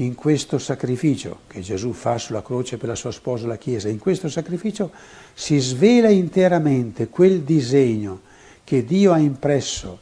In 0.00 0.14
questo 0.14 0.58
sacrificio 0.58 1.40
che 1.48 1.60
Gesù 1.60 1.92
fa 1.92 2.18
sulla 2.18 2.42
croce 2.42 2.76
per 2.76 2.88
la 2.88 2.94
sua 2.94 3.10
sposa 3.10 3.48
la 3.48 3.56
Chiesa, 3.56 3.88
in 3.88 3.98
questo 3.98 4.28
sacrificio 4.28 4.92
si 5.34 5.58
svela 5.58 6.08
interamente 6.08 7.08
quel 7.08 7.40
disegno 7.42 8.20
che 8.62 8.84
Dio 8.84 9.12
ha 9.12 9.18
impresso 9.18 10.00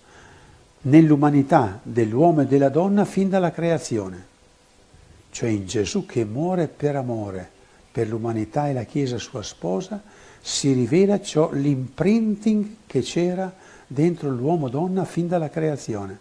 nell'umanità 0.83 1.81
dell'uomo 1.83 2.43
e 2.43 2.47
della 2.47 2.69
donna 2.69 3.07
fin 3.07 3.31
dalla 3.31 3.51
creazione, 3.51 4.27
cioè 5.31 5.49
in 5.49 5.67
Gesù 5.67 6.05
che 6.05 6.27
muore 6.27 6.69
per 6.69 6.97
amore, 6.97 7.49
per 7.91 8.07
l'umanità 8.09 8.69
e 8.69 8.75
la 8.75 8.85
Chiesa 8.85 9.17
sua 9.17 9.43
sposa, 9.43 10.03
si 10.43 10.75
rivela 10.75 11.23
ciò, 11.23 11.51
l'imprinting 11.53 12.77
che 12.87 13.01
c'era 13.01 13.51
dentro 13.87 14.29
l'uomo-donna 14.29 15.07
fin 15.07 15.27
dalla 15.27 15.49
creazione. 15.49 16.19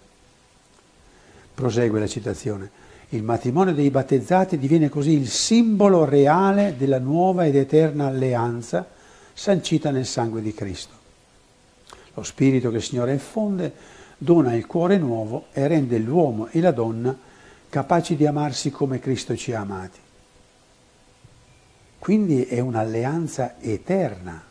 Prosegue 1.53 1.99
la 1.99 2.07
citazione. 2.07 2.83
Il 3.15 3.23
matrimonio 3.23 3.73
dei 3.73 3.89
battezzati 3.89 4.57
diviene 4.57 4.89
così 4.89 5.11
il 5.11 5.29
simbolo 5.29 6.03
reale 6.03 6.75
della 6.77 6.99
nuova 6.99 7.45
ed 7.45 7.55
eterna 7.55 8.07
alleanza 8.07 8.85
sancita 9.31 9.89
nel 9.89 10.05
sangue 10.05 10.41
di 10.41 10.53
Cristo. 10.53 10.93
Lo 12.13 12.23
spirito 12.23 12.69
che 12.71 12.75
il 12.75 12.83
Signore 12.83 13.13
infonde 13.13 13.73
dona 14.17 14.53
il 14.53 14.65
cuore 14.65 14.97
nuovo 14.97 15.45
e 15.53 15.65
rende 15.65 15.97
l'uomo 15.97 16.47
e 16.47 16.59
la 16.59 16.71
donna 16.71 17.17
capaci 17.69 18.17
di 18.17 18.25
amarsi 18.25 18.69
come 18.69 18.99
Cristo 18.99 19.33
ci 19.37 19.53
ha 19.53 19.61
amati. 19.61 19.99
Quindi 21.97 22.43
è 22.43 22.59
un'alleanza 22.59 23.55
eterna. 23.61 24.43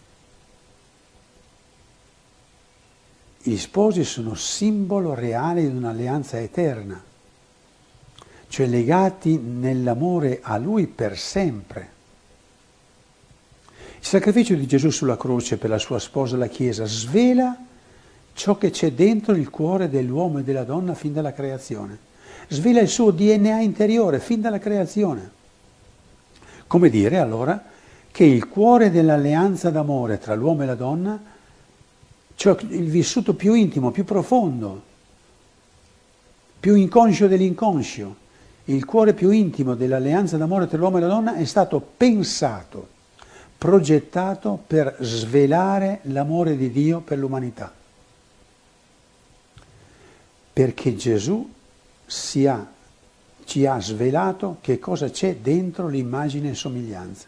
Gli 3.42 3.56
sposi 3.58 4.04
sono 4.04 4.34
simbolo 4.34 5.12
reale 5.12 5.60
di 5.60 5.76
un'alleanza 5.76 6.40
eterna, 6.40 7.12
cioè 8.54 8.66
legati 8.66 9.36
nell'amore 9.36 10.38
a 10.40 10.56
Lui 10.58 10.86
per 10.86 11.18
sempre. 11.18 11.88
Il 13.98 14.06
sacrificio 14.06 14.54
di 14.54 14.64
Gesù 14.64 14.90
sulla 14.90 15.16
croce 15.16 15.56
per 15.56 15.70
la 15.70 15.78
sua 15.78 15.98
sposa, 15.98 16.36
la 16.36 16.46
Chiesa, 16.46 16.84
svela 16.84 17.58
ciò 18.32 18.56
che 18.56 18.70
c'è 18.70 18.92
dentro 18.92 19.34
il 19.34 19.50
cuore 19.50 19.90
dell'uomo 19.90 20.38
e 20.38 20.44
della 20.44 20.62
donna 20.62 20.94
fin 20.94 21.12
dalla 21.12 21.32
creazione. 21.32 21.98
Svela 22.46 22.78
il 22.78 22.86
suo 22.86 23.10
DNA 23.10 23.58
interiore 23.58 24.20
fin 24.20 24.40
dalla 24.40 24.60
creazione. 24.60 25.30
Come 26.68 26.90
dire 26.90 27.18
allora 27.18 27.60
che 28.12 28.22
il 28.22 28.46
cuore 28.46 28.92
dell'alleanza 28.92 29.70
d'amore 29.70 30.18
tra 30.18 30.36
l'uomo 30.36 30.62
e 30.62 30.66
la 30.66 30.76
donna, 30.76 31.20
cioè 32.36 32.56
il 32.68 32.88
vissuto 32.88 33.34
più 33.34 33.54
intimo, 33.54 33.90
più 33.90 34.04
profondo, 34.04 34.80
più 36.60 36.76
inconscio 36.76 37.26
dell'inconscio, 37.26 38.22
il 38.64 38.84
cuore 38.84 39.12
più 39.12 39.30
intimo 39.30 39.74
dell'alleanza 39.74 40.36
d'amore 40.36 40.66
tra 40.66 40.78
l'uomo 40.78 40.98
e 40.98 41.00
la 41.00 41.06
donna 41.06 41.34
è 41.36 41.44
stato 41.44 41.80
pensato, 41.96 42.88
progettato 43.58 44.62
per 44.66 44.96
svelare 45.00 46.00
l'amore 46.04 46.56
di 46.56 46.70
Dio 46.70 47.00
per 47.00 47.18
l'umanità 47.18 47.72
perché 50.54 50.94
Gesù 50.94 51.50
ha, 52.46 52.66
ci 53.44 53.66
ha 53.66 53.80
svelato 53.80 54.58
che 54.60 54.78
cosa 54.78 55.10
c'è 55.10 55.38
dentro 55.42 55.88
l'immagine 55.88 56.50
e 56.50 56.54
somiglianza. 56.54 57.26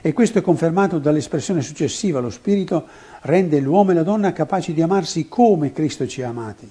E 0.00 0.12
questo 0.12 0.38
è 0.38 0.42
confermato 0.42 0.98
dall'espressione 0.98 1.62
successiva, 1.62 2.18
lo 2.18 2.30
Spirito 2.30 2.86
rende 3.22 3.60
l'uomo 3.60 3.92
e 3.92 3.94
la 3.94 4.02
donna 4.02 4.32
capaci 4.32 4.72
di 4.72 4.82
amarsi 4.82 5.28
come 5.28 5.72
Cristo 5.72 6.08
ci 6.08 6.22
ha 6.22 6.28
amati. 6.28 6.68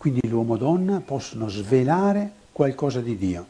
Quindi 0.00 0.26
l'uomo 0.28 0.54
e 0.54 0.58
donna 0.58 1.02
possono 1.04 1.50
svelare 1.50 2.32
qualcosa 2.52 3.02
di 3.02 3.18
Dio. 3.18 3.46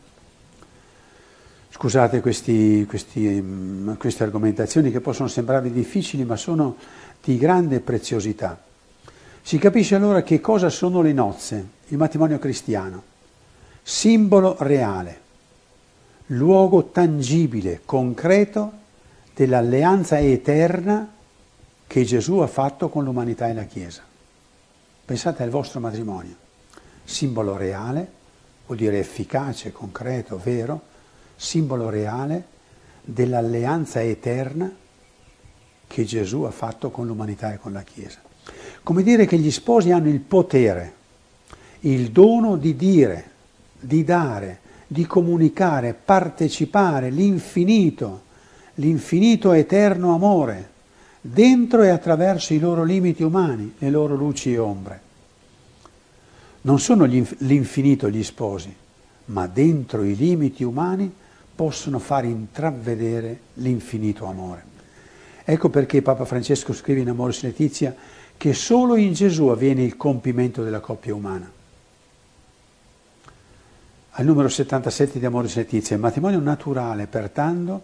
Scusate 1.70 2.20
questi, 2.20 2.84
questi, 2.88 3.20
mm, 3.20 3.92
queste 3.92 4.24
argomentazioni 4.24 4.90
che 4.90 5.00
possono 5.00 5.28
sembrarvi 5.28 5.70
difficili, 5.70 6.24
ma 6.24 6.34
sono 6.34 6.74
di 7.22 7.38
grande 7.38 7.78
preziosità. 7.78 8.60
Si 9.40 9.58
capisce 9.58 9.94
allora 9.94 10.24
che 10.24 10.40
cosa 10.40 10.70
sono 10.70 11.02
le 11.02 11.12
nozze, 11.12 11.68
il 11.86 11.96
matrimonio 11.96 12.40
cristiano. 12.40 13.00
Simbolo 13.80 14.56
reale, 14.58 15.20
luogo 16.26 16.86
tangibile, 16.86 17.82
concreto 17.84 18.72
dell'alleanza 19.36 20.18
eterna 20.18 21.08
che 21.86 22.02
Gesù 22.02 22.38
ha 22.38 22.48
fatto 22.48 22.88
con 22.88 23.04
l'umanità 23.04 23.46
e 23.46 23.54
la 23.54 23.64
Chiesa. 23.66 24.09
Pensate 25.10 25.42
al 25.42 25.50
vostro 25.50 25.80
matrimonio, 25.80 26.36
simbolo 27.02 27.56
reale, 27.56 28.12
vuol 28.64 28.78
dire 28.78 29.00
efficace, 29.00 29.72
concreto, 29.72 30.40
vero, 30.40 30.82
simbolo 31.34 31.88
reale 31.88 32.44
dell'alleanza 33.02 34.00
eterna 34.00 34.72
che 35.84 36.04
Gesù 36.04 36.42
ha 36.42 36.52
fatto 36.52 36.92
con 36.92 37.08
l'umanità 37.08 37.52
e 37.52 37.58
con 37.58 37.72
la 37.72 37.82
Chiesa. 37.82 38.20
Come 38.84 39.02
dire 39.02 39.26
che 39.26 39.36
gli 39.36 39.50
sposi 39.50 39.90
hanno 39.90 40.08
il 40.08 40.20
potere, 40.20 40.94
il 41.80 42.12
dono 42.12 42.54
di 42.54 42.76
dire, 42.76 43.30
di 43.80 44.04
dare, 44.04 44.60
di 44.86 45.06
comunicare, 45.06 45.92
partecipare 45.92 47.10
l'infinito, 47.10 48.22
l'infinito 48.74 49.50
eterno 49.54 50.14
amore, 50.14 50.69
dentro 51.20 51.82
e 51.82 51.88
attraverso 51.88 52.54
i 52.54 52.58
loro 52.58 52.82
limiti 52.82 53.22
umani, 53.22 53.74
le 53.78 53.90
loro 53.90 54.14
luci 54.14 54.52
e 54.52 54.58
ombre. 54.58 55.00
Non 56.62 56.78
sono 56.78 57.04
l'infinito 57.04 58.08
gli 58.08 58.22
sposi, 58.22 58.74
ma 59.26 59.46
dentro 59.46 60.02
i 60.02 60.16
limiti 60.16 60.64
umani 60.64 61.12
possono 61.54 61.98
far 61.98 62.24
intravedere 62.24 63.40
l'infinito 63.54 64.26
amore. 64.26 64.64
Ecco 65.44 65.68
perché 65.68 66.02
Papa 66.02 66.24
Francesco 66.24 66.72
scrive 66.72 67.00
in 67.00 67.08
Amoris 67.08 67.42
Letizia 67.42 67.94
che 68.36 68.54
solo 68.54 68.96
in 68.96 69.12
Gesù 69.12 69.48
avviene 69.48 69.82
il 69.82 69.96
compimento 69.96 70.62
della 70.62 70.80
coppia 70.80 71.14
umana. 71.14 71.50
Al 74.12 74.24
numero 74.24 74.48
77 74.48 75.18
di 75.18 75.26
Amoris 75.26 75.56
Letizia, 75.56 75.96
il 75.96 76.02
matrimonio 76.02 76.40
naturale, 76.40 77.06
pertanto, 77.06 77.82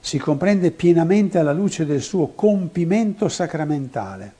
si 0.00 0.18
comprende 0.18 0.70
pienamente 0.70 1.38
alla 1.38 1.52
luce 1.52 1.84
del 1.84 2.00
suo 2.00 2.28
compimento 2.28 3.28
sacramentale. 3.28 4.34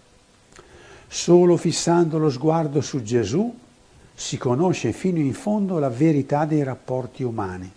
Solo 1.06 1.56
fissando 1.56 2.18
lo 2.18 2.30
sguardo 2.30 2.80
su 2.80 3.02
Gesù 3.02 3.58
si 4.14 4.36
conosce 4.36 4.92
fino 4.92 5.18
in 5.18 5.34
fondo 5.34 5.78
la 5.78 5.88
verità 5.88 6.44
dei 6.44 6.62
rapporti 6.62 7.22
umani. 7.22 7.70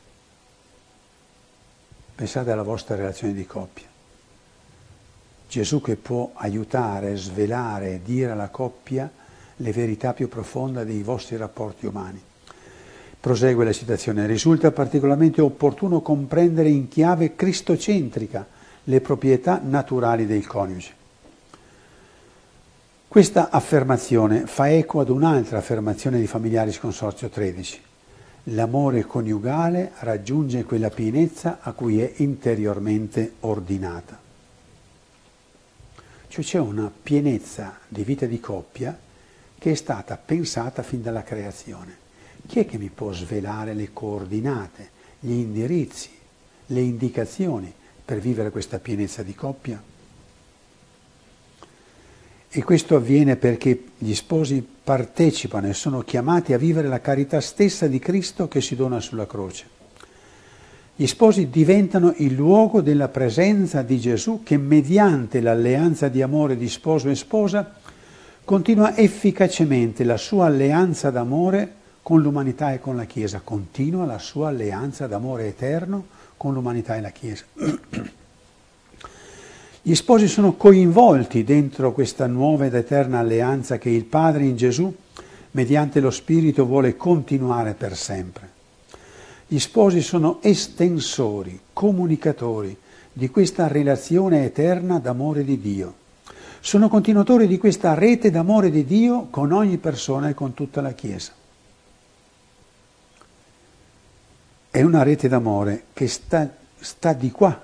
Pensate 2.15 2.51
alla 2.51 2.63
vostra 2.63 2.95
relazione 2.95 3.33
di 3.33 3.45
coppia. 3.45 3.87
Gesù 5.47 5.81
che 5.81 5.95
può 5.95 6.31
aiutare, 6.33 7.15
svelare, 7.15 8.01
dire 8.03 8.31
alla 8.31 8.49
coppia 8.49 9.11
le 9.57 9.71
verità 9.71 10.13
più 10.13 10.27
profonde 10.27 10.85
dei 10.85 11.03
vostri 11.03 11.37
rapporti 11.37 11.85
umani. 11.85 12.21
Prosegue 13.23 13.63
la 13.63 13.71
citazione, 13.71 14.27
risulta 14.27 14.73
particolarmente 14.73 15.39
opportuno 15.39 16.01
comprendere 16.01 16.67
in 16.67 16.89
chiave 16.89 17.37
cristocentrica 17.37 18.45
le 18.83 18.99
proprietà 18.99 19.61
naturali 19.63 20.25
del 20.25 20.45
coniuge. 20.45 20.93
Questa 23.07 23.49
affermazione 23.49 24.45
fa 24.45 24.69
eco 24.69 24.99
ad 24.99 25.07
un'altra 25.07 25.59
affermazione 25.59 26.19
di 26.19 26.27
Familiaris 26.27 26.79
Consorzio 26.79 27.29
13. 27.29 27.81
L'amore 28.47 29.05
coniugale 29.05 29.93
raggiunge 29.99 30.65
quella 30.65 30.89
pienezza 30.89 31.59
a 31.61 31.71
cui 31.71 32.01
è 32.01 32.11
interiormente 32.17 33.35
ordinata. 33.39 34.19
Cioè 36.27 36.43
c'è 36.43 36.59
una 36.59 36.91
pienezza 37.01 37.77
di 37.87 38.03
vita 38.03 38.25
di 38.25 38.41
coppia 38.41 38.99
che 39.57 39.71
è 39.71 39.75
stata 39.75 40.17
pensata 40.17 40.83
fin 40.83 41.01
dalla 41.01 41.23
creazione. 41.23 42.02
Chi 42.45 42.59
è 42.59 42.65
che 42.65 42.77
mi 42.77 42.89
può 42.93 43.11
svelare 43.11 43.73
le 43.73 43.89
coordinate, 43.93 44.89
gli 45.19 45.31
indirizzi, 45.31 46.09
le 46.67 46.81
indicazioni 46.81 47.71
per 48.03 48.19
vivere 48.19 48.49
questa 48.49 48.79
pienezza 48.79 49.23
di 49.23 49.33
coppia? 49.33 49.81
E 52.55 52.63
questo 52.63 52.95
avviene 52.95 53.35
perché 53.35 53.83
gli 53.97 54.13
sposi 54.13 54.65
partecipano 54.83 55.67
e 55.67 55.73
sono 55.73 56.01
chiamati 56.01 56.53
a 56.53 56.57
vivere 56.57 56.87
la 56.87 57.01
carità 57.01 57.41
stessa 57.41 57.87
di 57.87 57.97
Cristo 57.97 58.47
che 58.47 58.61
si 58.61 58.75
dona 58.75 58.99
sulla 58.99 59.25
croce. 59.25 59.65
Gli 60.95 61.07
sposi 61.07 61.49
diventano 61.49 62.13
il 62.17 62.33
luogo 62.33 62.81
della 62.81 63.07
presenza 63.07 63.81
di 63.81 63.99
Gesù 63.99 64.41
che 64.43 64.57
mediante 64.57 65.41
l'alleanza 65.41 66.09
di 66.09 66.21
amore 66.21 66.55
di 66.55 66.69
sposo 66.69 67.09
e 67.09 67.15
sposa 67.15 67.73
continua 68.43 68.95
efficacemente 68.95 70.03
la 70.03 70.17
sua 70.17 70.45
alleanza 70.45 71.09
d'amore 71.09 71.81
con 72.03 72.21
l'umanità 72.21 72.73
e 72.73 72.79
con 72.81 72.97
la 72.97 73.05
Chiesa, 73.05 73.39
continua 73.41 74.05
la 74.05 74.19
sua 74.19 74.49
alleanza 74.49 75.07
d'amore 75.07 75.47
eterno 75.47 76.05
con 76.35 76.53
l'umanità 76.53 76.97
e 76.97 77.01
la 77.01 77.11
Chiesa. 77.11 77.45
Gli 79.81 79.95
sposi 79.95 80.27
sono 80.27 80.53
coinvolti 80.53 81.43
dentro 81.43 81.93
questa 81.93 82.27
nuova 82.27 82.65
ed 82.65 82.73
eterna 82.75 83.19
alleanza 83.19 83.77
che 83.77 83.89
il 83.89 84.03
Padre 84.03 84.43
in 84.45 84.57
Gesù, 84.57 84.93
mediante 85.51 85.99
lo 86.01 86.11
Spirito, 86.11 86.65
vuole 86.65 86.95
continuare 86.95 87.73
per 87.73 87.95
sempre. 87.95 88.49
Gli 89.47 89.59
sposi 89.59 90.01
sono 90.01 90.39
estensori, 90.41 91.59
comunicatori 91.71 92.77
di 93.11 93.29
questa 93.29 93.67
relazione 93.67 94.45
eterna 94.45 94.99
d'amore 94.99 95.43
di 95.43 95.59
Dio. 95.59 95.93
Sono 96.59 96.87
continuatori 96.87 97.45
di 97.47 97.57
questa 97.57 97.93
rete 97.93 98.31
d'amore 98.31 98.71
di 98.71 98.85
Dio 98.85 99.27
con 99.29 99.51
ogni 99.51 99.77
persona 99.77 100.29
e 100.29 100.33
con 100.33 100.53
tutta 100.53 100.81
la 100.81 100.93
Chiesa. 100.93 101.42
È 104.73 104.81
una 104.81 105.03
rete 105.03 105.27
d'amore 105.27 105.83
che 105.93 106.07
sta, 106.07 106.49
sta 106.79 107.13
di 107.13 107.29
qua, 107.29 107.63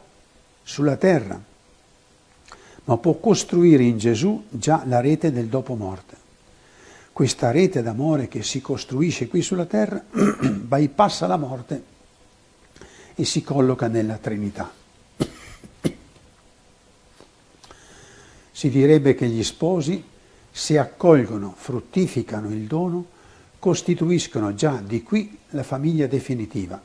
sulla 0.62 0.96
terra 0.96 1.42
ma 2.90 2.98
può 2.98 3.14
costruire 3.16 3.84
in 3.84 3.98
Gesù 3.98 4.46
già 4.50 4.84
la 4.86 5.00
rete 5.00 5.32
del 5.32 5.48
dopo 5.48 5.76
morte. 5.76 6.18
Questa 7.12 7.50
rete 7.50 7.82
d'amore 7.82 8.28
che 8.28 8.44
si 8.44 8.62
costruisce 8.62 9.28
qui 9.28 9.42
sulla 9.42 9.66
terra 9.66 10.04
bypassa 10.12 11.26
la 11.26 11.38
morte 11.38 11.84
e 13.16 13.26
si 13.26 13.44
colloca 13.44 13.88
nella 13.88 14.18
Trinità. 14.18 14.72
Si 18.52 18.70
direbbe 18.70 19.16
che 19.16 19.28
gli 19.28 19.44
sposi, 19.44 20.04
se 20.52 20.78
accolgono, 20.78 21.56
fruttificano 21.58 22.50
il 22.52 22.68
dono, 22.68 23.06
costituiscono 23.58 24.54
già 24.54 24.82
di 24.84 25.02
qui 25.04 25.38
la 25.50 25.64
famiglia 25.64 26.08
definitiva, 26.08 26.82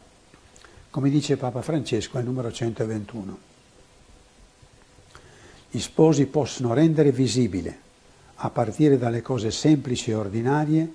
come 0.94 1.10
dice 1.10 1.36
Papa 1.36 1.60
Francesco 1.60 2.18
al 2.18 2.24
numero 2.24 2.52
121 2.52 3.38
gli 5.68 5.80
sposi 5.80 6.26
possono 6.26 6.72
rendere 6.72 7.10
visibile, 7.10 7.78
a 8.36 8.48
partire 8.48 8.96
dalle 8.96 9.20
cose 9.20 9.50
semplici 9.50 10.12
e 10.12 10.14
ordinarie, 10.14 10.92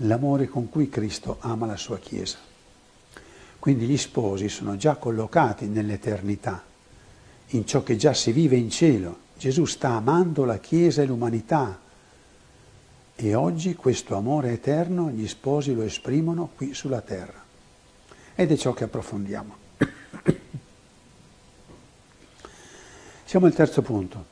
l'amore 0.00 0.48
con 0.48 0.68
cui 0.68 0.90
Cristo 0.90 1.38
ama 1.40 1.64
la 1.64 1.78
sua 1.78 1.98
Chiesa. 1.98 2.36
Quindi 3.58 3.86
gli 3.86 3.96
sposi 3.96 4.50
sono 4.50 4.76
già 4.76 4.96
collocati 4.96 5.64
nell'eternità, 5.64 6.62
in 7.46 7.66
ciò 7.66 7.82
che 7.82 7.96
già 7.96 8.12
si 8.12 8.32
vive 8.32 8.56
in 8.56 8.68
cielo. 8.68 9.16
Gesù 9.38 9.64
sta 9.64 9.92
amando 9.92 10.44
la 10.44 10.58
Chiesa 10.58 11.00
e 11.00 11.06
l'umanità 11.06 11.80
e 13.14 13.34
oggi 13.34 13.74
questo 13.76 14.14
amore 14.14 14.52
eterno 14.52 15.08
gli 15.08 15.26
sposi 15.26 15.72
lo 15.72 15.84
esprimono 15.84 16.50
qui 16.54 16.74
sulla 16.74 17.00
terra. 17.00 17.46
Ed 18.40 18.52
è 18.52 18.56
ciò 18.56 18.72
che 18.72 18.84
approfondiamo. 18.84 19.56
Siamo 23.24 23.46
al 23.46 23.52
terzo 23.52 23.82
punto. 23.82 24.26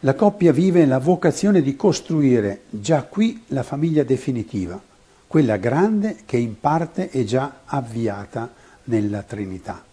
La 0.00 0.14
coppia 0.14 0.52
vive 0.52 0.86
la 0.86 0.98
vocazione 0.98 1.60
di 1.60 1.76
costruire 1.76 2.62
già 2.70 3.02
qui 3.02 3.44
la 3.48 3.62
famiglia 3.62 4.04
definitiva, 4.04 4.80
quella 5.26 5.58
grande 5.58 6.20
che 6.24 6.38
in 6.38 6.58
parte 6.58 7.10
è 7.10 7.22
già 7.24 7.60
avviata 7.66 8.54
nella 8.84 9.20
Trinità. 9.20 9.84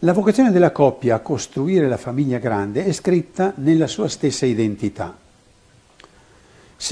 La 0.00 0.12
vocazione 0.12 0.50
della 0.50 0.72
coppia 0.72 1.14
a 1.14 1.20
costruire 1.20 1.88
la 1.88 1.96
famiglia 1.96 2.36
grande 2.36 2.84
è 2.84 2.92
scritta 2.92 3.54
nella 3.56 3.86
sua 3.86 4.08
stessa 4.08 4.44
identità. 4.44 5.21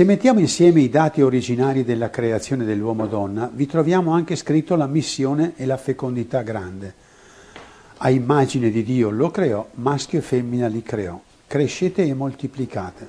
Se 0.01 0.07
mettiamo 0.07 0.41
insieme 0.41 0.81
i 0.81 0.89
dati 0.89 1.21
originari 1.21 1.85
della 1.85 2.09
creazione 2.09 2.65
dell'uomo-donna, 2.65 3.51
vi 3.53 3.67
troviamo 3.67 4.13
anche 4.13 4.35
scritto 4.35 4.75
la 4.75 4.87
missione 4.87 5.53
e 5.57 5.67
la 5.67 5.77
fecondità 5.77 6.41
grande 6.41 6.95
a 7.99 8.09
immagine 8.09 8.71
di 8.71 8.83
Dio 8.83 9.11
lo 9.11 9.31
creò, 9.31 9.69
maschio 9.75 10.21
e 10.21 10.23
femmina 10.23 10.69
li 10.69 10.83
creò. 10.83 11.21
Crescete 11.47 12.03
e 12.03 12.15
moltiplicate. 12.15 13.09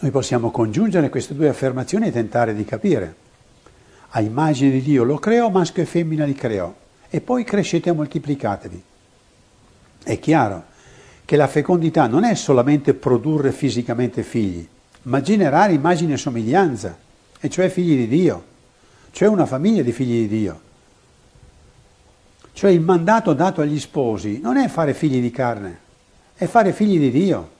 Noi 0.00 0.10
possiamo 0.10 0.50
congiungere 0.50 1.08
queste 1.08 1.34
due 1.34 1.48
affermazioni 1.48 2.08
e 2.08 2.12
tentare 2.12 2.54
di 2.54 2.66
capire. 2.66 3.14
A 4.10 4.20
immagine 4.20 4.72
di 4.72 4.82
Dio 4.82 5.04
lo 5.04 5.16
creò, 5.16 5.48
maschio 5.48 5.82
e 5.82 5.86
femmina 5.86 6.26
li 6.26 6.34
creò. 6.34 6.70
E 7.08 7.22
poi 7.22 7.44
crescete 7.44 7.88
e 7.88 7.92
moltiplicatevi. 7.94 8.82
È 10.04 10.18
chiaro 10.18 10.67
che 11.28 11.36
la 11.36 11.46
fecondità 11.46 12.06
non 12.06 12.24
è 12.24 12.34
solamente 12.34 12.94
produrre 12.94 13.52
fisicamente 13.52 14.22
figli, 14.22 14.66
ma 15.02 15.20
generare 15.20 15.74
immagine 15.74 16.14
e 16.14 16.16
somiglianza, 16.16 16.96
e 17.38 17.50
cioè 17.50 17.68
figli 17.68 17.96
di 17.96 18.08
Dio. 18.08 18.44
C'è 19.10 19.26
una 19.26 19.44
famiglia 19.44 19.82
di 19.82 19.92
figli 19.92 20.26
di 20.26 20.26
Dio. 20.26 20.60
Cioè 22.54 22.70
il 22.70 22.80
mandato 22.80 23.34
dato 23.34 23.60
agli 23.60 23.78
sposi 23.78 24.40
non 24.40 24.56
è 24.56 24.68
fare 24.68 24.94
figli 24.94 25.20
di 25.20 25.30
carne, 25.30 25.78
è 26.34 26.46
fare 26.46 26.72
figli 26.72 26.98
di 26.98 27.10
Dio. 27.10 27.50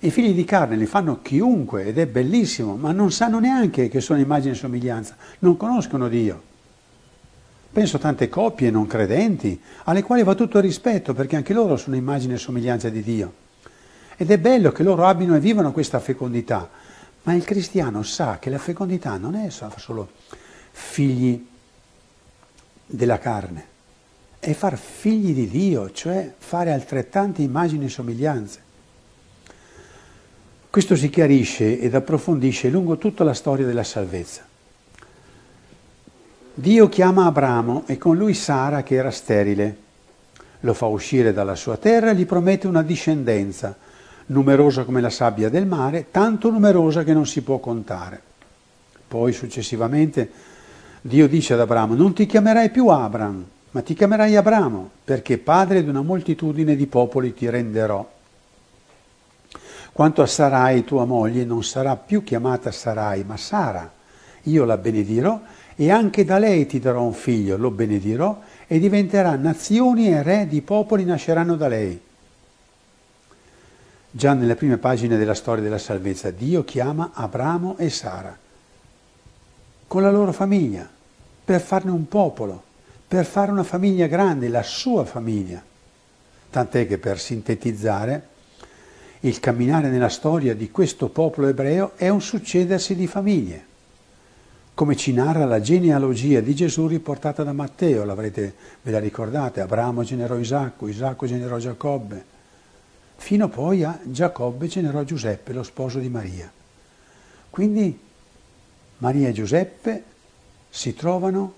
I 0.00 0.10
figli 0.10 0.34
di 0.34 0.44
carne 0.44 0.74
li 0.74 0.86
fanno 0.86 1.22
chiunque 1.22 1.84
ed 1.84 1.98
è 1.98 2.08
bellissimo, 2.08 2.74
ma 2.74 2.90
non 2.90 3.12
sanno 3.12 3.38
neanche 3.38 3.86
che 3.86 4.00
sono 4.00 4.18
immagine 4.18 4.54
e 4.54 4.56
somiglianza, 4.56 5.14
non 5.38 5.56
conoscono 5.56 6.08
Dio. 6.08 6.42
Penso 7.74 7.96
a 7.96 7.98
tante 7.98 8.28
coppie 8.28 8.70
non 8.70 8.86
credenti, 8.86 9.60
alle 9.86 10.04
quali 10.04 10.22
va 10.22 10.36
tutto 10.36 10.58
il 10.58 10.62
rispetto, 10.62 11.12
perché 11.12 11.34
anche 11.34 11.52
loro 11.52 11.76
sono 11.76 11.96
immagine 11.96 12.34
e 12.34 12.38
somiglianza 12.38 12.88
di 12.88 13.02
Dio. 13.02 13.32
Ed 14.16 14.30
è 14.30 14.38
bello 14.38 14.70
che 14.70 14.84
loro 14.84 15.04
abbiano 15.06 15.34
e 15.34 15.40
vivano 15.40 15.72
questa 15.72 15.98
fecondità, 15.98 16.70
ma 17.24 17.34
il 17.34 17.42
cristiano 17.42 18.04
sa 18.04 18.38
che 18.38 18.48
la 18.48 18.58
fecondità 18.58 19.16
non 19.16 19.34
è 19.34 19.50
solo 19.50 20.08
figli 20.70 21.44
della 22.86 23.18
carne, 23.18 23.66
è 24.38 24.52
far 24.52 24.78
figli 24.78 25.34
di 25.34 25.48
Dio, 25.48 25.90
cioè 25.90 26.32
fare 26.38 26.70
altrettante 26.70 27.42
immagini 27.42 27.86
e 27.86 27.88
somiglianze. 27.88 28.62
Questo 30.70 30.94
si 30.94 31.10
chiarisce 31.10 31.80
ed 31.80 31.92
approfondisce 31.96 32.68
lungo 32.68 32.98
tutta 32.98 33.24
la 33.24 33.34
storia 33.34 33.66
della 33.66 33.82
salvezza. 33.82 34.52
Dio 36.56 36.88
chiama 36.88 37.26
Abramo 37.26 37.82
e 37.86 37.98
con 37.98 38.16
lui 38.16 38.32
Sara 38.32 38.84
che 38.84 38.94
era 38.94 39.10
sterile. 39.10 39.76
Lo 40.60 40.72
fa 40.72 40.86
uscire 40.86 41.32
dalla 41.32 41.56
sua 41.56 41.76
terra 41.76 42.10
e 42.10 42.14
gli 42.14 42.26
promette 42.26 42.68
una 42.68 42.84
discendenza 42.84 43.76
numerosa 44.26 44.84
come 44.84 45.00
la 45.00 45.10
sabbia 45.10 45.48
del 45.48 45.66
mare, 45.66 46.12
tanto 46.12 46.50
numerosa 46.50 47.02
che 47.02 47.12
non 47.12 47.26
si 47.26 47.42
può 47.42 47.58
contare. 47.58 48.22
Poi 49.08 49.32
successivamente 49.32 50.30
Dio 51.00 51.26
dice 51.26 51.54
ad 51.54 51.60
Abramo, 51.60 51.96
non 51.96 52.14
ti 52.14 52.24
chiamerai 52.24 52.70
più 52.70 52.86
Abram, 52.86 53.44
ma 53.72 53.82
ti 53.82 53.94
chiamerai 53.94 54.36
Abramo, 54.36 54.90
perché 55.02 55.38
padre 55.38 55.82
di 55.82 55.88
una 55.88 56.02
moltitudine 56.02 56.76
di 56.76 56.86
popoli 56.86 57.34
ti 57.34 57.50
renderò. 57.50 58.08
Quanto 59.92 60.22
a 60.22 60.26
Sarai, 60.26 60.84
tua 60.84 61.04
moglie, 61.04 61.44
non 61.44 61.64
sarà 61.64 61.96
più 61.96 62.22
chiamata 62.22 62.70
Sarai, 62.70 63.24
ma 63.24 63.36
Sara. 63.36 63.90
Io 64.44 64.64
la 64.64 64.76
benedirò 64.76 65.40
e 65.76 65.90
anche 65.90 66.24
da 66.24 66.38
lei 66.38 66.66
ti 66.66 66.78
darò 66.78 67.02
un 67.02 67.12
figlio, 67.12 67.56
lo 67.56 67.70
benedirò 67.70 68.40
e 68.66 68.78
diventerà 68.78 69.34
nazioni 69.36 70.08
e 70.08 70.22
re 70.22 70.46
di 70.46 70.60
popoli 70.60 71.04
nasceranno 71.04 71.56
da 71.56 71.68
lei. 71.68 72.00
Già 74.10 74.32
nelle 74.32 74.54
prime 74.54 74.78
pagine 74.78 75.16
della 75.16 75.34
storia 75.34 75.62
della 75.62 75.78
salvezza 75.78 76.30
Dio 76.30 76.64
chiama 76.64 77.10
Abramo 77.14 77.76
e 77.78 77.90
Sara 77.90 78.38
con 79.86 80.02
la 80.02 80.10
loro 80.10 80.32
famiglia 80.32 80.88
per 81.44 81.60
farne 81.60 81.90
un 81.90 82.08
popolo, 82.08 82.62
per 83.06 83.24
fare 83.24 83.50
una 83.50 83.62
famiglia 83.62 84.06
grande, 84.06 84.48
la 84.48 84.62
sua 84.62 85.04
famiglia. 85.04 85.62
Tant'è 86.50 86.86
che 86.86 86.98
per 86.98 87.18
sintetizzare, 87.18 88.28
il 89.20 89.38
camminare 89.40 89.90
nella 89.90 90.08
storia 90.08 90.54
di 90.54 90.70
questo 90.70 91.08
popolo 91.08 91.48
ebreo 91.48 91.92
è 91.96 92.08
un 92.08 92.20
succedersi 92.20 92.94
di 92.94 93.06
famiglie, 93.06 93.66
come 94.74 94.96
ci 94.96 95.12
narra 95.12 95.44
la 95.44 95.60
genealogia 95.60 96.40
di 96.40 96.52
Gesù 96.52 96.88
riportata 96.88 97.44
da 97.44 97.52
Matteo, 97.52 98.04
l'avrete, 98.04 98.54
ve 98.82 98.90
la 98.90 98.98
ricordate, 98.98 99.60
Abramo 99.60 100.02
generò 100.02 100.36
Isacco, 100.36 100.88
Isacco 100.88 101.26
generò 101.26 101.58
Giacobbe, 101.58 102.24
fino 103.16 103.48
poi 103.48 103.84
a 103.84 103.96
Giacobbe 104.02 104.66
generò 104.66 105.04
Giuseppe, 105.04 105.52
lo 105.52 105.62
sposo 105.62 106.00
di 106.00 106.08
Maria. 106.08 106.50
Quindi 107.50 107.96
Maria 108.98 109.28
e 109.28 109.32
Giuseppe 109.32 110.02
si 110.68 110.92
trovano 110.94 111.52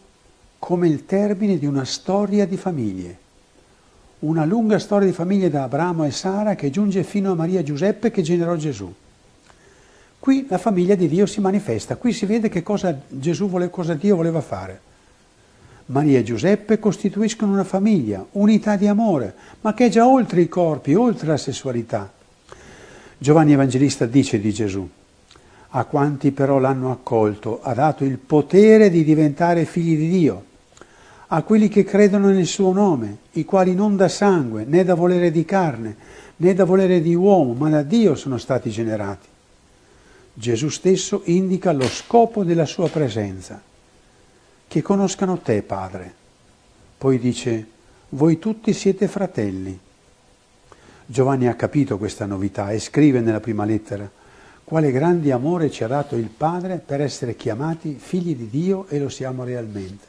come 0.59 0.87
il 0.87 1.07
termine 1.07 1.57
di 1.59 1.65
una 1.65 1.87
storia 1.87 2.47
di 2.47 2.59
famiglie, 2.59 3.19
una 4.21 4.45
lunga 4.45 4.79
storia 4.79 5.07
di 5.07 5.15
famiglie 5.15 5.49
da 5.49 5.63
Abramo 5.63 6.05
e 6.05 6.11
Sara 6.11 6.55
che 6.55 6.69
giunge 6.69 7.03
fino 7.03 7.33
a 7.33 7.35
Maria 7.35 7.61
e 7.61 7.65
Giuseppe 7.65 8.11
che 8.11 8.21
generò 8.21 8.57
Gesù. 8.57 8.93
Qui 10.19 10.47
la 10.49 10.59
famiglia 10.59 10.95
di 10.95 11.09
Dio 11.09 11.27
si 11.27 11.41
manifesta, 11.41 11.97
qui 11.97 12.13
si 12.13 12.27
vede 12.27 12.49
che 12.49 12.63
cosa 12.63 12.99
Gesù 13.09 13.49
voleva, 13.49 13.71
cosa 13.71 13.95
Dio 13.95 14.17
voleva 14.17 14.41
fare. 14.41 14.81
Maria 15.87 16.19
e 16.19 16.25
Giuseppe 16.25 16.81
costituiscono 16.81 17.53
una 17.53 17.63
famiglia, 17.63 18.27
unità 18.33 18.75
di 18.77 18.89
amore, 18.89 19.35
ma 19.61 19.73
che 19.73 19.87
è 19.87 19.89
già 19.89 20.07
oltre 20.07 20.41
i 20.41 20.49
corpi, 20.49 20.95
oltre 20.95 21.29
la 21.29 21.37
sessualità. 21.37 22.13
Giovanni 23.19 23.53
Evangelista 23.53 24.05
dice 24.05 24.41
di 24.41 24.53
Gesù, 24.53 24.89
a 25.71 25.85
quanti 25.85 26.33
però 26.33 26.59
l'hanno 26.59 26.91
accolto 26.91 27.61
ha 27.63 27.73
dato 27.73 28.05
il 28.05 28.19
potere 28.19 28.91
di 28.91 29.05
diventare 29.05 29.65
figli 29.65 29.97
di 29.97 30.09
Dio, 30.09 30.45
a 31.29 31.43
quelli 31.43 31.69
che 31.69 31.85
credono 31.85 32.31
nel 32.31 32.47
suo 32.47 32.73
nome, 32.73 33.19
i 33.33 33.45
quali 33.45 33.75
non 33.75 33.97
da 33.97 34.09
sangue, 34.09 34.65
né 34.65 34.83
da 34.83 34.95
volere 34.95 35.31
di 35.31 35.45
carne, 35.45 35.97
né 36.37 36.53
da 36.53 36.65
volere 36.65 37.01
di 37.01 37.15
uomo, 37.15 37.53
ma 37.55 37.69
da 37.69 37.83
Dio 37.83 38.17
sono 38.17 38.39
stati 38.39 38.71
generati. 38.71 39.27
Gesù 40.39 40.69
stesso 40.69 41.23
indica 41.25 41.73
lo 41.73 41.89
scopo 41.89 42.45
della 42.45 42.67
sua 42.67 42.91
presenza 42.91 43.59
che 44.69 44.83
conoscano 44.83 45.39
te, 45.39 45.63
Padre. 45.63 46.13
Poi 46.99 47.19
dice, 47.19 47.67
voi 48.11 48.39
tutti 48.39 48.75
siete 48.75 49.09
fratelli. 49.09 49.79
Giovanni 51.07 51.47
ha 51.47 51.55
capito 51.55 51.97
questa 51.97 52.27
novità 52.27 52.71
e 52.71 52.81
scrive 52.81 53.21
nella 53.21 53.41
prima 53.41 53.65
lettera, 53.65 54.11
quale 54.63 54.93
grande 54.93 55.33
amore 55.33 55.71
ci 55.71 55.85
ha 55.85 55.87
dato 55.87 56.17
il 56.17 56.29
Padre 56.29 56.83
per 56.85 57.01
essere 57.01 57.35
chiamati 57.35 57.95
figli 57.99 58.37
di 58.37 58.51
Dio 58.51 58.87
e 58.89 58.99
lo 58.99 59.09
siamo 59.09 59.43
realmente. 59.43 60.05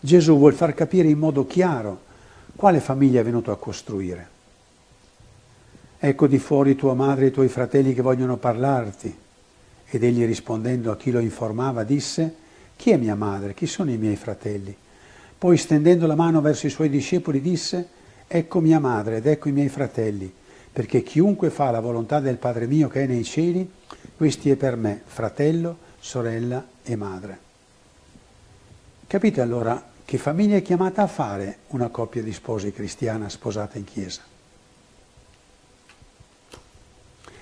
Gesù 0.00 0.38
vuol 0.38 0.54
far 0.54 0.74
capire 0.74 1.06
in 1.06 1.18
modo 1.18 1.46
chiaro 1.46 2.00
quale 2.56 2.80
famiglia 2.80 3.20
è 3.20 3.24
venuto 3.24 3.52
a 3.52 3.58
costruire. 3.58 4.34
Ecco 5.98 6.26
di 6.26 6.38
fuori 6.38 6.74
tua 6.74 6.94
madre 6.94 7.24
e 7.24 7.28
i 7.28 7.32
tuoi 7.32 7.48
fratelli 7.48 7.94
che 7.94 8.02
vogliono 8.02 8.36
parlarti. 8.36 9.16
Ed 9.88 10.02
egli 10.02 10.26
rispondendo 10.26 10.90
a 10.90 10.96
chi 10.96 11.10
lo 11.10 11.20
informava 11.20 11.84
disse, 11.84 12.34
chi 12.76 12.90
è 12.90 12.96
mia 12.96 13.14
madre? 13.14 13.54
Chi 13.54 13.66
sono 13.66 13.90
i 13.90 13.96
miei 13.96 14.16
fratelli? 14.16 14.76
Poi 15.38 15.56
stendendo 15.56 16.06
la 16.06 16.14
mano 16.14 16.40
verso 16.40 16.66
i 16.66 16.70
suoi 16.70 16.90
discepoli 16.90 17.40
disse, 17.40 17.88
Ecco 18.28 18.60
mia 18.60 18.80
madre 18.80 19.18
ed 19.18 19.26
ecco 19.26 19.48
i 19.48 19.52
miei 19.52 19.68
fratelli, 19.68 20.32
perché 20.72 21.02
chiunque 21.02 21.48
fa 21.48 21.70
la 21.70 21.80
volontà 21.80 22.18
del 22.18 22.36
Padre 22.36 22.66
mio 22.66 22.88
che 22.88 23.04
è 23.04 23.06
nei 23.06 23.22
cieli, 23.22 23.70
questi 24.16 24.50
è 24.50 24.56
per 24.56 24.76
me 24.76 25.02
fratello, 25.04 25.78
sorella 26.00 26.66
e 26.82 26.96
madre. 26.96 27.38
Capite 29.06 29.40
allora 29.40 29.90
che 30.04 30.18
famiglia 30.18 30.56
è 30.56 30.62
chiamata 30.62 31.02
a 31.02 31.06
fare 31.06 31.58
una 31.68 31.88
coppia 31.88 32.22
di 32.22 32.32
sposi 32.32 32.72
cristiana 32.72 33.28
sposata 33.28 33.78
in 33.78 33.84
chiesa? 33.84 34.35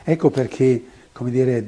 Ecco 0.07 0.29
perché, 0.29 0.85
come 1.12 1.31
dire, 1.31 1.67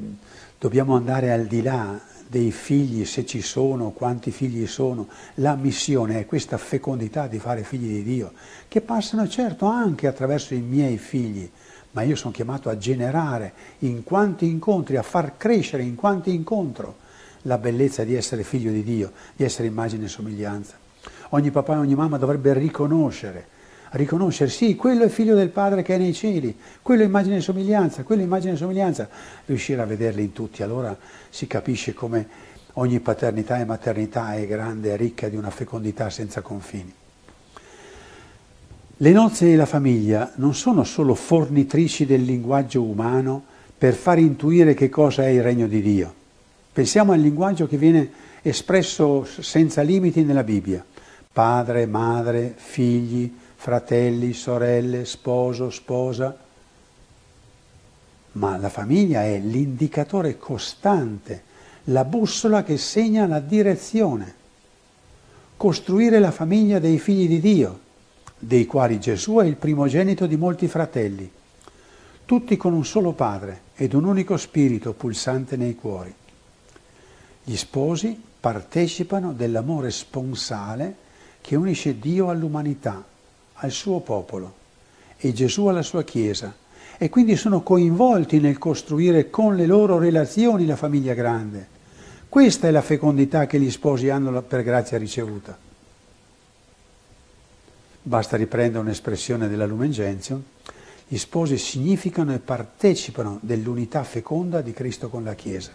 dobbiamo 0.59 0.95
andare 0.95 1.31
al 1.31 1.47
di 1.47 1.63
là 1.63 1.99
dei 2.27 2.51
figli, 2.51 3.03
se 3.03 3.25
ci 3.25 3.41
sono, 3.41 3.89
quanti 3.89 4.29
figli 4.29 4.67
sono. 4.67 5.07
La 5.35 5.55
missione 5.55 6.19
è 6.19 6.25
questa 6.27 6.57
fecondità 6.57 7.25
di 7.25 7.39
fare 7.39 7.63
figli 7.63 7.87
di 7.87 8.03
Dio, 8.03 8.33
che 8.67 8.81
passano 8.81 9.27
certo 9.27 9.65
anche 9.65 10.05
attraverso 10.05 10.53
i 10.53 10.59
miei 10.59 10.99
figli, 10.99 11.49
ma 11.91 12.03
io 12.03 12.15
sono 12.15 12.31
chiamato 12.31 12.69
a 12.69 12.77
generare 12.77 13.53
in 13.79 14.03
quanti 14.03 14.47
incontri, 14.47 14.97
a 14.97 15.01
far 15.01 15.35
crescere 15.37 15.81
in 15.81 15.95
quanti 15.95 16.31
incontro 16.31 16.97
la 17.43 17.57
bellezza 17.57 18.03
di 18.03 18.13
essere 18.13 18.43
figlio 18.43 18.71
di 18.71 18.83
Dio, 18.83 19.13
di 19.35 19.45
essere 19.45 19.67
immagine 19.67 20.05
e 20.05 20.09
somiglianza. 20.09 20.75
Ogni 21.29 21.49
papà 21.49 21.73
e 21.73 21.77
ogni 21.77 21.95
mamma 21.95 22.17
dovrebbe 22.17 22.53
riconoscere 22.53 23.55
riconoscere, 23.91 24.49
sì, 24.49 24.75
quello 24.75 25.03
è 25.03 25.09
figlio 25.09 25.35
del 25.35 25.49
Padre 25.49 25.81
che 25.81 25.95
è 25.95 25.97
nei 25.97 26.13
cieli, 26.13 26.55
quello 26.81 27.03
è 27.03 27.05
immagine 27.05 27.37
e 27.37 27.41
somiglianza, 27.41 28.03
quello 28.03 28.21
è 28.21 28.25
immagine 28.25 28.53
e 28.53 28.57
somiglianza, 28.57 29.07
riuscire 29.45 29.81
a 29.81 29.85
vederli 29.85 30.23
in 30.23 30.33
tutti, 30.33 30.63
allora 30.63 30.95
si 31.29 31.47
capisce 31.47 31.93
come 31.93 32.27
ogni 32.73 32.99
paternità 32.99 33.59
e 33.59 33.65
maternità 33.65 34.35
è 34.35 34.45
grande 34.45 34.91
e 34.91 34.97
ricca 34.97 35.29
di 35.29 35.35
una 35.35 35.49
fecondità 35.49 36.09
senza 36.09 36.41
confini. 36.41 36.93
Le 38.99 39.11
nozze 39.11 39.51
e 39.51 39.55
la 39.55 39.67
famiglia 39.67 40.31
non 40.35 40.55
sono 40.55 40.83
solo 40.83 41.13
fornitrici 41.13 42.05
del 42.05 42.23
linguaggio 42.23 42.81
umano 42.81 43.43
per 43.77 43.93
far 43.93 44.17
intuire 44.17 44.73
che 44.73 44.89
cosa 44.89 45.23
è 45.23 45.27
il 45.27 45.43
regno 45.43 45.67
di 45.67 45.81
Dio. 45.81 46.13
Pensiamo 46.73 47.11
al 47.11 47.19
linguaggio 47.19 47.67
che 47.67 47.77
viene 47.77 48.09
espresso 48.41 49.23
senza 49.23 49.81
limiti 49.81 50.23
nella 50.23 50.43
Bibbia. 50.43 50.83
Padre, 51.31 51.85
madre, 51.85 52.53
figli, 52.55 53.31
fratelli, 53.57 54.33
sorelle, 54.33 55.03
sposo, 55.03 55.69
sposa. 55.71 56.37
Ma 58.33 58.55
la 58.55 58.69
famiglia 58.69 59.23
è 59.23 59.39
l'indicatore 59.39 60.37
costante, 60.37 61.43
la 61.85 62.05
bussola 62.05 62.63
che 62.63 62.77
segna 62.77 63.25
la 63.25 63.39
direzione. 63.39 64.35
Costruire 65.57 66.19
la 66.19 66.31
famiglia 66.31 66.77
dei 66.77 66.99
figli 66.99 67.27
di 67.27 67.39
Dio, 67.39 67.79
dei 68.37 68.67
quali 68.67 68.99
Gesù 68.99 69.37
è 69.37 69.45
il 69.45 69.55
primogenito 69.55 70.27
di 70.27 70.37
molti 70.37 70.67
fratelli, 70.67 71.29
tutti 72.25 72.55
con 72.57 72.73
un 72.73 72.85
solo 72.85 73.13
Padre 73.13 73.61
ed 73.75 73.93
un 73.93 74.05
unico 74.05 74.37
Spirito 74.37 74.93
pulsante 74.93 75.57
nei 75.57 75.73
cuori. 75.73 76.13
Gli 77.43 77.55
sposi 77.55 78.21
partecipano 78.39 79.33
dell'amore 79.33 79.89
sponsale 79.89 80.95
che 81.41 81.55
unisce 81.55 81.97
Dio 81.97 82.29
all'umanità 82.29 83.03
al 83.59 83.71
suo 83.71 83.99
popolo 83.99 84.55
e 85.17 85.33
Gesù 85.33 85.65
alla 85.67 85.81
sua 85.81 86.03
Chiesa 86.03 86.53
e 86.97 87.09
quindi 87.09 87.35
sono 87.35 87.61
coinvolti 87.61 88.39
nel 88.39 88.57
costruire 88.57 89.29
con 89.29 89.55
le 89.55 89.65
loro 89.65 89.97
relazioni 89.97 90.65
la 90.65 90.75
famiglia 90.75 91.13
grande. 91.13 91.75
Questa 92.27 92.67
è 92.67 92.71
la 92.71 92.81
fecondità 92.81 93.45
che 93.45 93.59
gli 93.59 93.71
sposi 93.71 94.09
hanno 94.09 94.41
per 94.41 94.63
grazia 94.63 94.97
ricevuta. 94.97 95.57
Basta 98.01 98.37
riprendere 98.37 98.83
un'espressione 98.83 99.47
della 99.47 99.65
Lumen 99.65 99.91
Gentium, 99.91 100.41
gli 101.07 101.17
sposi 101.17 101.57
significano 101.57 102.33
e 102.33 102.39
partecipano 102.39 103.39
dell'unità 103.41 104.03
feconda 104.03 104.61
di 104.61 104.73
Cristo 104.73 105.09
con 105.09 105.23
la 105.23 105.35
Chiesa. 105.35 105.71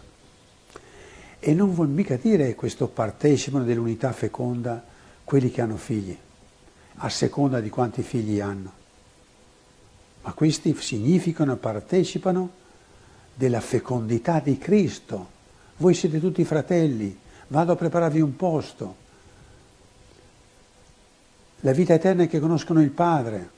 E 1.39 1.55
non 1.55 1.75
vuol 1.75 1.89
mica 1.89 2.17
dire 2.17 2.55
questo 2.55 2.87
partecipano 2.87 3.65
dell'unità 3.65 4.13
feconda 4.13 4.85
quelli 5.25 5.51
che 5.51 5.61
hanno 5.61 5.77
figli 5.77 6.17
a 6.97 7.09
seconda 7.09 7.61
di 7.61 7.69
quanti 7.69 8.03
figli 8.03 8.41
hanno. 8.41 8.81
Ma 10.23 10.33
questi 10.33 10.75
significano 10.79 11.55
e 11.55 11.57
partecipano 11.57 12.51
della 13.35 13.61
fecondità 13.61 14.41
di 14.41 14.59
Cristo. 14.59 15.29
Voi 15.79 15.95
siete 15.95 16.21
tutti 16.21 16.45
fratelli, 16.45 17.17
vado 17.49 17.73
a 17.73 17.77
prepararvi 17.77 18.21
un 18.21 18.37
posto. 18.37 18.97
La 21.61 21.73
vita 21.73 21.95
eterna 21.95 22.25
è 22.25 22.29
che 22.29 22.41
conoscono 22.41 22.81
il 22.81 22.91
Padre. 22.91 23.51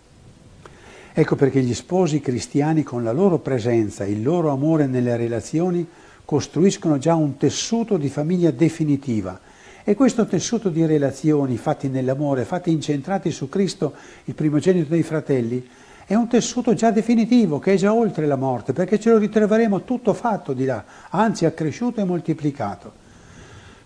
Ecco 1.12 1.37
perché 1.37 1.61
gli 1.61 1.75
sposi 1.75 2.20
cristiani 2.20 2.83
con 2.83 3.05
la 3.05 3.12
loro 3.12 3.38
presenza, 3.38 4.05
il 4.05 4.23
loro 4.23 4.51
amore 4.51 4.87
nelle 4.87 5.16
relazioni, 5.16 5.87
costruiscono 6.25 6.99
già 6.99 7.14
un 7.14 7.37
tessuto 7.37 7.97
di 7.97 8.09
famiglia 8.09 8.51
definitiva 8.51 9.38
e 9.85 9.94
questo 9.94 10.25
tessuto 10.25 10.70
di 10.70 10.87
relazioni 10.87 11.59
fatti 11.59 11.88
nell'amore, 11.88 12.47
fatti 12.47 12.70
incentrati 12.70 13.31
su 13.31 13.51
Cristo, 13.51 13.92
il 14.25 14.35
primogenito 14.35 14.88
dei 14.88 15.03
fratelli, 15.03 15.68
è 16.07 16.14
un 16.14 16.27
tessuto 16.27 16.73
già 16.73 16.90
definitivo, 16.90 17.59
che 17.59 17.75
è 17.75 17.77
già 17.77 17.92
oltre 17.92 18.27
la 18.27 18.37
morte, 18.37 18.73
perché 18.73 18.99
ce 18.99 19.11
lo 19.11 19.18
ritroveremo 19.18 19.85
tutto 19.85 20.14
fatto 20.14 20.55
di 20.55 20.64
là, 20.64 20.85
anzi 21.11 21.44
accresciuto 21.44 22.01
e 22.01 22.05
moltiplicato. 22.05 22.92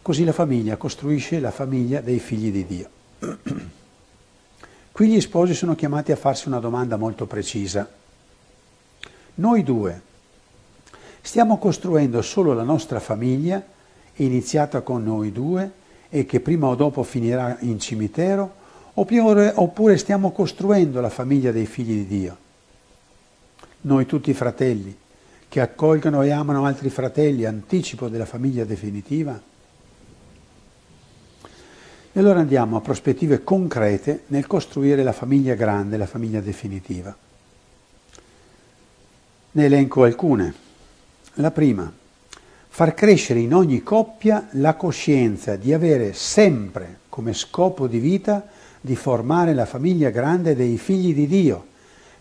Così 0.01 0.23
la 0.25 0.33
famiglia 0.33 0.77
costruisce 0.77 1.41
la 1.41 1.51
famiglia 1.51 2.01
dei 2.01 2.21
figli 2.21 2.53
di 2.53 2.65
Dio. 2.65 2.89
Qui 4.93 5.09
gli 5.09 5.21
sposi 5.21 5.53
sono 5.55 5.75
chiamati 5.75 6.13
a 6.13 6.17
farsi 6.17 6.47
una 6.49 6.61
domanda 6.61 6.97
molto 6.97 7.27
precisa. 7.27 7.89
Noi 9.35 9.63
due 9.63 10.03
stiamo 11.21 11.59
costruendo 11.59 12.23
solo 12.23 12.53
la 12.53 12.63
nostra 12.63 13.01
famiglia, 13.01 13.63
iniziata 14.15 14.81
con 14.81 15.05
noi 15.05 15.31
due, 15.31 15.78
e 16.11 16.25
che 16.27 16.41
prima 16.41 16.67
o 16.69 16.75
dopo 16.75 17.03
finirà 17.03 17.57
in 17.61 17.79
cimitero, 17.79 18.55
oppure, 18.95 19.97
stiamo 19.99 20.33
costruendo 20.33 21.01
la 21.01 21.11
famiglia 21.11 21.53
dei 21.53 21.67
figli 21.67 22.05
di 22.05 22.07
Dio? 22.07 22.37
Noi 23.83 24.07
tutti 24.07 24.33
fratelli, 24.35 24.97
che 25.49 25.61
accolgono 25.61 26.23
e 26.23 26.31
amano 26.31 26.65
altri 26.65 26.91
fratelli, 26.91 27.45
anticipo 27.45 28.09
della 28.09 28.27
famiglia 28.27 28.65
definitiva? 28.65 29.41
E 32.11 32.21
allora 32.21 32.41
andiamo 32.41 32.77
a 32.77 32.81
prospettive 32.81 33.45
concrete 33.45 34.25
nel 34.29 34.47
costruire 34.47 35.03
la 35.03 35.13
famiglia 35.13 35.55
grande, 35.55 35.97
la 35.97 36.07
famiglia 36.07 36.41
definitiva. 36.41 37.17
Ne 39.53 39.65
elenco 39.65 40.03
alcune. 40.03 40.55
La 41.35 41.53
prima, 41.53 41.93
far 42.79 42.95
crescere 42.95 43.41
in 43.41 43.55
ogni 43.55 43.83
coppia 43.83 44.47
la 44.53 44.77
coscienza 44.77 45.57
di 45.57 45.73
avere 45.73 46.13
sempre 46.13 47.01
come 47.09 47.33
scopo 47.33 47.89
di 47.89 47.99
vita 47.99 48.47
di 48.81 48.95
formare 48.95 49.53
la 49.53 49.67
famiglia 49.67 50.11
grande 50.11 50.55
dei 50.55 50.79
figli 50.79 51.13
di 51.13 51.27
Dio, 51.27 51.67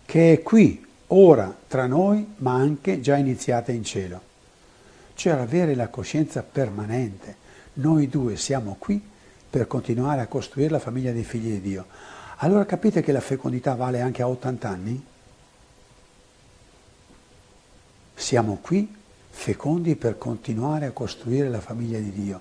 che 0.04 0.32
è 0.32 0.42
qui, 0.42 0.84
ora, 1.06 1.56
tra 1.68 1.86
noi, 1.86 2.34
ma 2.38 2.54
anche 2.54 3.00
già 3.00 3.16
iniziata 3.16 3.70
in 3.70 3.84
cielo. 3.84 4.20
Cioè 5.14 5.34
avere 5.34 5.76
la 5.76 5.86
coscienza 5.90 6.42
permanente. 6.42 7.36
Noi 7.74 8.08
due 8.08 8.36
siamo 8.36 8.74
qui 8.80 9.00
per 9.48 9.68
continuare 9.68 10.22
a 10.22 10.26
costruire 10.26 10.70
la 10.70 10.80
famiglia 10.80 11.12
dei 11.12 11.22
figli 11.22 11.52
di 11.52 11.60
Dio. 11.60 11.86
Allora 12.38 12.66
capite 12.66 13.00
che 13.00 13.12
la 13.12 13.20
fecondità 13.20 13.76
vale 13.76 14.00
anche 14.00 14.22
a 14.22 14.28
80 14.28 14.68
anni? 14.68 15.04
Siamo 18.16 18.58
qui 18.60 18.96
fecondi 19.38 19.94
per 19.94 20.18
continuare 20.18 20.86
a 20.86 20.90
costruire 20.90 21.48
la 21.48 21.60
famiglia 21.60 22.00
di 22.00 22.10
Dio, 22.10 22.40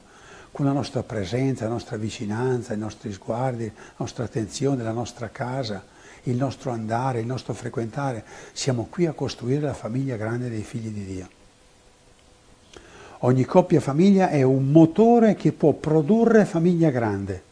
con 0.52 0.66
la 0.66 0.72
nostra 0.72 1.04
presenza, 1.04 1.66
la 1.66 1.72
nostra 1.72 1.96
vicinanza, 1.96 2.74
i 2.74 2.78
nostri 2.78 3.14
sguardi, 3.14 3.66
la 3.66 3.94
nostra 3.98 4.24
attenzione, 4.24 4.82
la 4.82 4.92
nostra 4.92 5.30
casa, 5.30 5.86
il 6.24 6.36
nostro 6.36 6.72
andare, 6.72 7.20
il 7.20 7.28
nostro 7.28 7.54
frequentare. 7.54 8.26
Siamo 8.52 8.88
qui 8.90 9.06
a 9.06 9.14
costruire 9.14 9.62
la 9.62 9.76
famiglia 9.76 10.16
grande 10.16 10.50
dei 10.50 10.64
figli 10.64 10.90
di 10.90 11.06
Dio. 11.06 11.30
Ogni 13.20 13.46
coppia 13.46 13.80
famiglia 13.80 14.30
è 14.30 14.42
un 14.42 14.72
motore 14.72 15.36
che 15.36 15.52
può 15.52 15.74
produrre 15.74 16.46
famiglia 16.46 16.90
grande. 16.90 17.44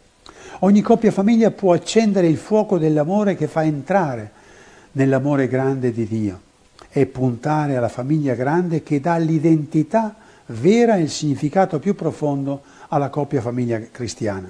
Ogni 0.61 0.81
coppia 0.81 1.11
famiglia 1.11 1.51
può 1.51 1.71
accendere 1.71 2.27
il 2.27 2.37
fuoco 2.37 2.79
dell'amore 2.79 3.35
che 3.35 3.47
fa 3.47 3.63
entrare 3.63 4.31
nell'amore 4.93 5.47
grande 5.47 5.91
di 5.91 6.07
Dio 6.07 6.44
e 6.97 7.07
puntare 7.07 7.75
alla 7.75 7.89
famiglia 7.89 8.35
grande 8.35 8.81
che 8.81 9.01
dà 9.01 9.17
l'identità 9.17 10.15
vera 10.45 10.95
e 10.95 11.01
il 11.01 11.09
significato 11.09 11.77
più 11.77 11.93
profondo 11.93 12.61
alla 12.87 13.09
coppia 13.09 13.41
famiglia 13.41 13.81
cristiana. 13.91 14.49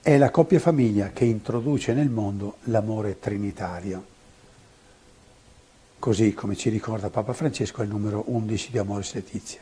È 0.00 0.16
la 0.16 0.30
coppia 0.30 0.60
famiglia 0.60 1.10
che 1.12 1.24
introduce 1.24 1.94
nel 1.94 2.10
mondo 2.10 2.58
l'amore 2.66 3.18
trinitario. 3.18 4.04
Così 5.98 6.32
come 6.32 6.54
ci 6.54 6.68
ricorda 6.68 7.10
Papa 7.10 7.32
Francesco 7.32 7.82
il 7.82 7.88
numero 7.88 8.22
11 8.28 8.70
di 8.70 8.78
Amoris 8.78 9.12
Letizia. 9.14 9.60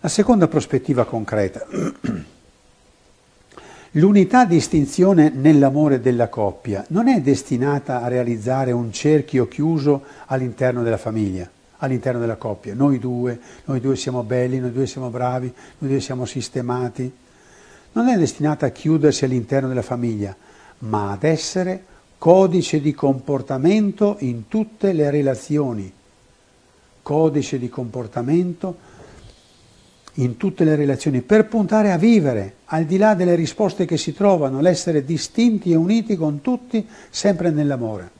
La 0.00 0.08
seconda 0.08 0.48
prospettiva 0.48 1.04
concreta. 1.04 1.66
L'unità 3.94 4.44
distinzione 4.44 5.30
nell'amore 5.34 5.98
della 5.98 6.28
coppia 6.28 6.84
non 6.90 7.08
è 7.08 7.20
destinata 7.20 8.02
a 8.02 8.06
realizzare 8.06 8.70
un 8.70 8.92
cerchio 8.92 9.48
chiuso 9.48 10.04
all'interno 10.26 10.84
della 10.84 10.96
famiglia, 10.96 11.50
all'interno 11.78 12.20
della 12.20 12.36
coppia. 12.36 12.72
Noi 12.72 13.00
due, 13.00 13.40
noi 13.64 13.80
due 13.80 13.96
siamo 13.96 14.22
belli, 14.22 14.60
noi 14.60 14.70
due 14.70 14.86
siamo 14.86 15.10
bravi, 15.10 15.52
noi 15.78 15.90
due 15.90 15.98
siamo 15.98 16.24
sistemati. 16.24 17.12
Non 17.90 18.06
è 18.06 18.16
destinata 18.16 18.66
a 18.66 18.70
chiudersi 18.70 19.24
all'interno 19.24 19.66
della 19.66 19.82
famiglia, 19.82 20.36
ma 20.78 21.10
ad 21.10 21.24
essere 21.24 21.82
codice 22.16 22.80
di 22.80 22.94
comportamento 22.94 24.18
in 24.20 24.46
tutte 24.46 24.92
le 24.92 25.10
relazioni. 25.10 25.92
Codice 27.02 27.58
di 27.58 27.68
comportamento 27.68 28.76
in 30.14 30.36
tutte 30.36 30.64
le 30.64 30.76
relazioni, 30.76 31.20
per 31.20 31.46
puntare 31.46 31.92
a 31.92 31.96
vivere, 31.96 32.54
al 32.66 32.84
di 32.84 32.96
là 32.96 33.14
delle 33.14 33.34
risposte 33.34 33.84
che 33.84 33.96
si 33.96 34.12
trovano, 34.12 34.60
l'essere 34.60 35.04
distinti 35.04 35.72
e 35.72 35.76
uniti 35.76 36.16
con 36.16 36.40
tutti, 36.40 36.86
sempre 37.08 37.50
nell'amore. 37.50 38.18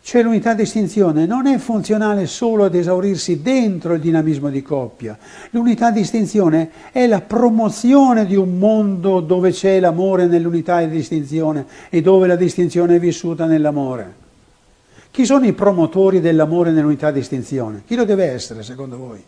Cioè 0.00 0.22
l'unità 0.22 0.54
distinzione 0.54 1.26
non 1.26 1.46
è 1.46 1.58
funzionale 1.58 2.24
solo 2.24 2.64
ad 2.64 2.74
esaurirsi 2.74 3.42
dentro 3.42 3.92
il 3.92 4.00
dinamismo 4.00 4.48
di 4.48 4.62
coppia. 4.62 5.18
L'unità 5.50 5.90
distinzione 5.90 6.70
è 6.92 7.06
la 7.06 7.20
promozione 7.20 8.24
di 8.24 8.34
un 8.34 8.56
mondo 8.56 9.20
dove 9.20 9.50
c'è 9.50 9.78
l'amore 9.78 10.24
nell'unità 10.24 10.80
di 10.80 10.88
distinzione 10.88 11.66
e 11.90 12.00
dove 12.00 12.26
la 12.26 12.36
distinzione 12.36 12.96
è 12.96 12.98
vissuta 12.98 13.44
nell'amore. 13.44 14.14
Chi 15.10 15.26
sono 15.26 15.44
i 15.44 15.52
promotori 15.52 16.20
dell'amore 16.20 16.70
nell'unità 16.70 17.10
distinzione? 17.10 17.82
Chi 17.86 17.94
lo 17.94 18.04
deve 18.04 18.24
essere 18.30 18.62
secondo 18.62 18.96
voi? 18.96 19.22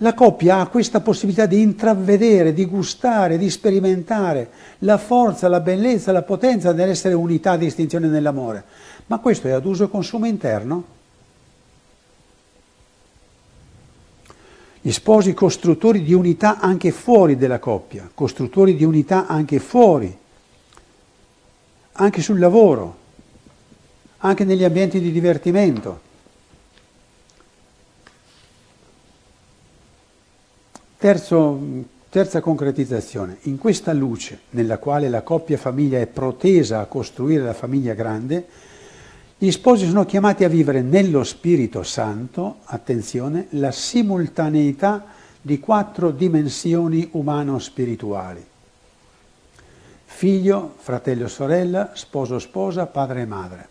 La 0.00 0.14
coppia 0.14 0.60
ha 0.60 0.68
questa 0.68 1.00
possibilità 1.00 1.46
di 1.46 1.60
intravedere, 1.60 2.52
di 2.52 2.66
gustare, 2.66 3.36
di 3.36 3.50
sperimentare 3.50 4.50
la 4.80 4.96
forza, 4.96 5.48
la 5.48 5.58
bellezza, 5.58 6.12
la 6.12 6.22
potenza 6.22 6.72
dell'essere 6.72 7.14
unità, 7.14 7.56
distinzione 7.56 8.06
nell'amore. 8.06 8.62
Ma 9.06 9.18
questo 9.18 9.48
è 9.48 9.50
ad 9.50 9.64
uso 9.64 9.84
e 9.84 9.88
consumo 9.88 10.26
interno? 10.26 10.96
Gli 14.80 14.92
sposi 14.92 15.34
costruttori 15.34 16.04
di 16.04 16.14
unità 16.14 16.60
anche 16.60 16.92
fuori 16.92 17.36
della 17.36 17.58
coppia, 17.58 18.08
costruttori 18.14 18.76
di 18.76 18.84
unità 18.84 19.26
anche 19.26 19.58
fuori, 19.58 20.16
anche 21.92 22.22
sul 22.22 22.38
lavoro, 22.38 22.96
anche 24.18 24.44
negli 24.44 24.62
ambienti 24.62 25.00
di 25.00 25.10
divertimento. 25.10 26.06
Terzo, 30.98 31.60
terza 32.08 32.40
concretizzazione, 32.40 33.38
in 33.42 33.56
questa 33.56 33.92
luce 33.92 34.40
nella 34.50 34.78
quale 34.78 35.08
la 35.08 35.22
coppia 35.22 35.56
famiglia 35.56 36.00
è 36.00 36.08
protesa 36.08 36.80
a 36.80 36.86
costruire 36.86 37.44
la 37.44 37.54
famiglia 37.54 37.94
grande, 37.94 38.44
gli 39.38 39.52
sposi 39.52 39.86
sono 39.86 40.04
chiamati 40.04 40.42
a 40.42 40.48
vivere 40.48 40.82
nello 40.82 41.22
Spirito 41.22 41.84
Santo, 41.84 42.56
attenzione, 42.64 43.46
la 43.50 43.70
simultaneità 43.70 45.04
di 45.40 45.60
quattro 45.60 46.10
dimensioni 46.10 47.08
umano-spirituali. 47.12 48.44
Figlio, 50.04 50.74
fratello, 50.78 51.28
sorella, 51.28 51.92
sposo, 51.94 52.40
sposa, 52.40 52.86
padre 52.86 53.20
e 53.20 53.26
madre. 53.26 53.68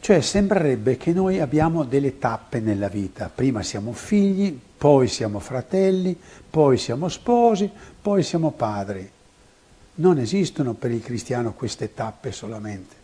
Cioè 0.00 0.20
sembrerebbe 0.20 0.96
che 0.96 1.12
noi 1.12 1.40
abbiamo 1.40 1.84
delle 1.84 2.18
tappe 2.18 2.60
nella 2.60 2.88
vita. 2.88 3.30
Prima 3.34 3.62
siamo 3.62 3.92
figli, 3.92 4.58
poi 4.78 5.08
siamo 5.08 5.38
fratelli, 5.38 6.18
poi 6.48 6.78
siamo 6.78 7.08
sposi, 7.08 7.70
poi 8.00 8.22
siamo 8.22 8.52
padri. 8.52 9.10
Non 9.96 10.18
esistono 10.18 10.74
per 10.74 10.92
il 10.92 11.02
cristiano 11.02 11.52
queste 11.52 11.92
tappe 11.92 12.32
solamente. 12.32 12.94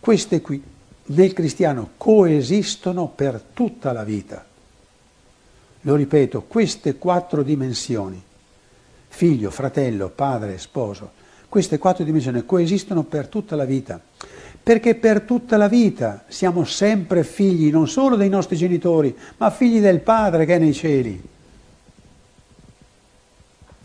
Queste 0.00 0.40
qui 0.40 0.62
nel 1.06 1.32
cristiano 1.32 1.90
coesistono 1.96 3.08
per 3.08 3.42
tutta 3.52 3.92
la 3.92 4.04
vita. 4.04 4.44
Lo 5.82 5.94
ripeto, 5.94 6.42
queste 6.42 6.96
quattro 6.96 7.42
dimensioni, 7.42 8.20
figlio, 9.08 9.50
fratello, 9.50 10.08
padre, 10.08 10.58
sposo, 10.58 11.12
queste 11.48 11.78
quattro 11.78 12.04
dimensioni 12.04 12.44
coesistono 12.44 13.02
per 13.02 13.28
tutta 13.28 13.54
la 13.54 13.64
vita 13.64 14.00
perché 14.66 14.96
per 14.96 15.20
tutta 15.20 15.56
la 15.56 15.68
vita 15.68 16.24
siamo 16.26 16.64
sempre 16.64 17.22
figli 17.22 17.70
non 17.70 17.86
solo 17.86 18.16
dei 18.16 18.28
nostri 18.28 18.56
genitori, 18.56 19.16
ma 19.36 19.50
figli 19.50 19.80
del 19.80 20.00
Padre 20.00 20.44
che 20.44 20.56
è 20.56 20.58
nei 20.58 20.72
cieli. 20.72 21.22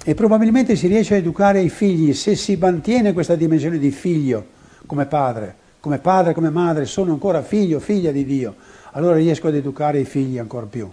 E 0.04 0.16
probabilmente 0.16 0.76
si 0.76 0.88
riesce 0.88 1.14
a 1.14 1.18
educare 1.18 1.62
i 1.62 1.70
figli 1.70 2.14
se 2.14 2.36
si 2.36 2.56
mantiene 2.56 3.14
questa 3.14 3.36
dimensione 3.36 3.78
di 3.78 3.92
figlio 3.92 4.60
come 4.88 5.06
padre, 5.06 5.56
come 5.80 6.00
padre, 6.00 6.34
come 6.34 6.50
madre, 6.50 6.86
sono 6.86 7.12
ancora 7.12 7.44
figlio, 7.44 7.80
figlia 7.80 8.12
di 8.12 8.26
Dio, 8.26 8.56
allora 8.94 9.16
riesco 9.16 9.50
ad 9.50 9.56
educare 9.56 10.00
i 10.00 10.06
figli 10.06 10.40
ancora 10.40 10.66
più. 10.66 10.90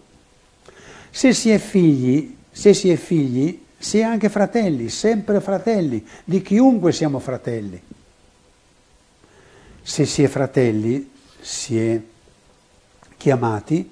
Se 1.11 1.33
si 1.33 1.49
è 1.51 1.59
figli, 1.59 2.37
se 2.51 2.75
si 2.75 2.91
è 2.91 2.97
figli, 2.97 3.59
si 3.79 4.01
è 4.01 4.03
anche 4.03 4.29
fratelli, 4.29 4.91
sempre 4.91 5.41
fratelli, 5.41 6.05
di 6.25 6.43
chiunque 6.43 6.93
siamo 6.93 7.19
fratelli. 7.19 7.81
Se 9.89 10.05
si 10.05 10.23
è 10.23 10.29
fratelli, 10.29 11.11
si 11.41 11.81
è 11.81 11.99
chiamati 13.17 13.91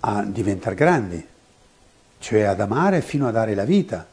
a 0.00 0.22
diventare 0.22 0.74
grandi, 0.74 1.26
cioè 2.18 2.42
ad 2.42 2.60
amare 2.60 3.00
fino 3.00 3.26
a 3.26 3.30
dare 3.30 3.54
la 3.54 3.64
vita. 3.64 4.06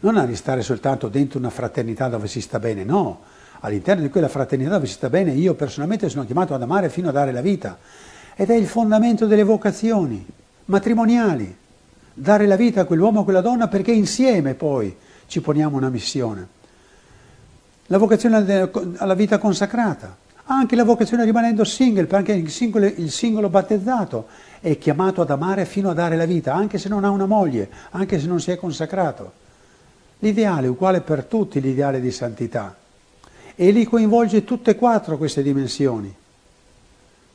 Non 0.00 0.16
a 0.16 0.24
restare 0.24 0.62
soltanto 0.62 1.06
dentro 1.06 1.38
una 1.38 1.50
fraternità 1.50 2.08
dove 2.08 2.26
si 2.26 2.40
sta 2.40 2.58
bene, 2.58 2.82
no. 2.82 3.20
All'interno 3.60 4.02
di 4.02 4.08
quella 4.08 4.26
fraternità 4.26 4.72
dove 4.72 4.86
si 4.86 4.94
sta 4.94 5.08
bene, 5.08 5.30
io 5.30 5.54
personalmente 5.54 6.08
sono 6.08 6.26
chiamato 6.26 6.52
ad 6.52 6.62
amare 6.62 6.88
fino 6.88 7.08
a 7.08 7.12
dare 7.12 7.30
la 7.30 7.40
vita. 7.40 7.78
Ed 8.34 8.50
è 8.50 8.54
il 8.54 8.66
fondamento 8.66 9.26
delle 9.26 9.44
vocazioni 9.44 10.26
matrimoniali. 10.64 11.56
dare 12.14 12.46
la 12.46 12.56
vita 12.56 12.80
a 12.80 12.84
quell'uomo 12.84 13.18
o 13.18 13.20
a 13.20 13.24
quella 13.24 13.40
donna 13.40 13.68
perché 13.68 13.92
insieme 13.92 14.54
poi 14.54 14.94
ci 15.26 15.40
poniamo 15.40 15.76
una 15.76 15.88
missione. 15.88 16.62
La 17.88 17.98
vocazione 17.98 18.70
alla 18.96 19.14
vita 19.14 19.38
consacrata, 19.38 20.16
anche 20.44 20.76
la 20.76 20.84
vocazione 20.84 21.24
rimanendo 21.24 21.64
single, 21.64 22.06
perché 22.06 22.32
il 22.32 22.50
singolo, 22.50 22.86
il 22.86 23.10
singolo 23.10 23.48
battezzato 23.48 24.26
è 24.60 24.78
chiamato 24.78 25.20
ad 25.20 25.30
amare 25.30 25.66
fino 25.66 25.90
a 25.90 25.94
dare 25.94 26.16
la 26.16 26.24
vita, 26.24 26.54
anche 26.54 26.78
se 26.78 26.88
non 26.88 27.04
ha 27.04 27.10
una 27.10 27.26
moglie, 27.26 27.68
anche 27.90 28.18
se 28.18 28.26
non 28.26 28.40
si 28.40 28.50
è 28.50 28.56
consacrato. 28.56 29.32
L'ideale 30.20 30.66
è 30.66 30.70
uguale 30.70 31.02
per 31.02 31.24
tutti, 31.24 31.60
l'ideale 31.60 32.00
di 32.00 32.10
santità. 32.10 32.74
E 33.54 33.70
li 33.70 33.84
coinvolge 33.84 34.44
tutte 34.44 34.72
e 34.72 34.76
quattro 34.76 35.18
queste 35.18 35.42
dimensioni. 35.42 36.12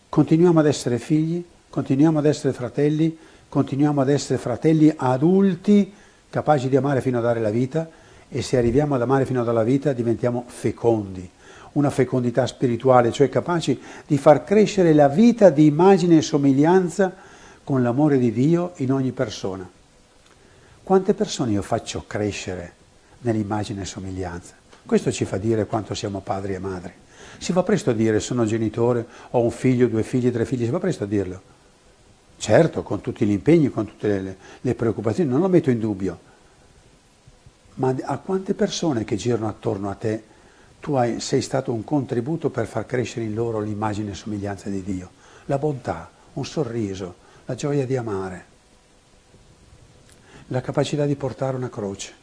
Continuiamo 0.10 0.60
ad 0.60 0.66
essere 0.66 0.98
figli, 0.98 1.44
continuiamo 1.70 2.18
ad 2.18 2.26
essere 2.26 2.54
fratelli, 2.54 3.16
continuiamo 3.48 4.02
ad 4.02 4.10
essere 4.10 4.40
fratelli 4.40 4.92
adulti 4.96 5.94
capaci 6.30 6.70
di 6.70 6.76
amare 6.76 7.02
fino 7.02 7.18
a 7.18 7.22
dare 7.22 7.40
la 7.40 7.50
vita 7.50 7.90
e 8.30 8.42
se 8.42 8.58
arriviamo 8.58 8.96
ad 8.96 9.02
amare 9.02 9.26
fino 9.26 9.42
a 9.42 9.44
dare 9.44 9.58
la 9.58 9.64
vita 9.64 9.92
diventiamo 9.92 10.46
fecondi, 10.48 11.28
una 11.74 11.90
fecondità 11.90 12.46
spirituale, 12.46 13.12
cioè 13.12 13.28
capaci 13.28 13.80
di 14.06 14.18
far 14.18 14.44
crescere 14.44 14.94
la 14.94 15.08
vita 15.08 15.50
di 15.50 15.66
immagine 15.66 16.18
e 16.18 16.22
somiglianza 16.22 17.14
con 17.64 17.82
l'amore 17.82 18.20
di 18.20 18.32
Dio 18.32 18.74
in 18.78 18.92
ogni 18.92 19.12
persona. 19.12 19.68
Quante 20.84 21.14
persone 21.14 21.52
io 21.52 21.62
faccio 21.62 22.04
crescere 22.08 22.74
nell'immagine 23.20 23.82
e 23.82 23.86
somiglianza? 23.86 24.54
Questo 24.86 25.12
ci 25.12 25.26
fa 25.26 25.38
dire 25.38 25.66
quanto 25.66 25.94
siamo 25.94 26.20
padri 26.20 26.54
e 26.54 26.60
madri. 26.60 26.94
Si 27.38 27.52
va 27.52 27.64
presto 27.64 27.92
a 27.92 27.94
dire 27.94 28.20
sono 28.20 28.46
genitore, 28.46 29.06
ho 29.32 29.42
un 29.42 29.52
figlio, 29.52 29.88
due 29.88 30.04
figli, 30.04 30.32
tre 30.32 30.46
figli, 30.46 30.66
si 30.66 30.72
va 30.72 30.80
presto 30.80 31.04
a 31.04 31.08
dirlo. 31.08 31.42
Certo, 32.38 32.84
con 32.84 33.02
tutti 33.02 33.26
gli 33.26 33.32
impegni, 33.32 33.70
con 33.70 33.86
tutte 33.86 34.20
le, 34.20 34.38
le 34.62 34.76
preoccupazioni, 34.76 35.30
non 35.30 35.42
lo 35.42 35.48
metto 35.48 35.70
in 35.70 35.80
dubbio. 35.80 36.20
Ma 37.80 37.96
a 38.02 38.18
quante 38.18 38.54
persone 38.54 39.06
che 39.06 39.16
girano 39.16 39.48
attorno 39.48 39.90
a 39.90 39.94
te 39.94 40.24
tu 40.82 40.94
hai, 40.94 41.22
sei 41.22 41.42
stato 41.42 41.72
un 41.72 41.86
contributo 41.86 42.50
per 42.50 42.68
far 42.68 42.86
crescere 42.86 43.26
in 43.26 43.34
loro 43.34 43.62
l'immagine 43.62 44.12
e 44.12 44.16
somiglianza 44.16 44.70
di 44.70 44.84
Dio? 44.84 45.10
La 45.46 45.58
bontà, 45.58 46.10
un 46.34 46.46
sorriso, 46.46 47.16
la 47.46 47.56
gioia 47.56 47.86
di 47.86 47.96
amare, 47.96 48.46
la 50.48 50.60
capacità 50.60 51.06
di 51.06 51.16
portare 51.16 51.56
una 51.56 51.70
croce. 51.70 52.14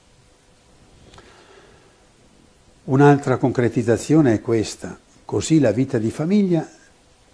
Un'altra 2.85 3.39
concretizzazione 3.39 4.35
è 4.35 4.41
questa, 4.43 4.99
così 5.25 5.59
la 5.59 5.73
vita 5.73 5.97
di 5.97 6.11
famiglia, 6.11 6.69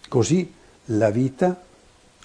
così 0.08 0.50
la 0.86 1.10
vita, 1.10 1.60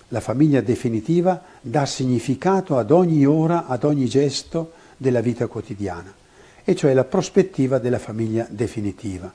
la 0.10 0.22
famiglia 0.22 0.62
definitiva 0.62 1.42
dà 1.60 1.88
significato 1.88 2.78
ad 2.78 2.92
ogni 2.92 3.26
ora, 3.26 3.66
ad 3.66 3.84
ogni 3.84 4.08
gesto 4.08 4.74
della 4.98 5.22
vita 5.22 5.48
quotidiana, 5.48 6.14
e 6.64 6.76
cioè 6.76 6.94
la 6.94 7.06
prospettiva 7.06 7.78
della 7.78 8.00
famiglia 8.00 8.46
definitiva. 8.50 9.32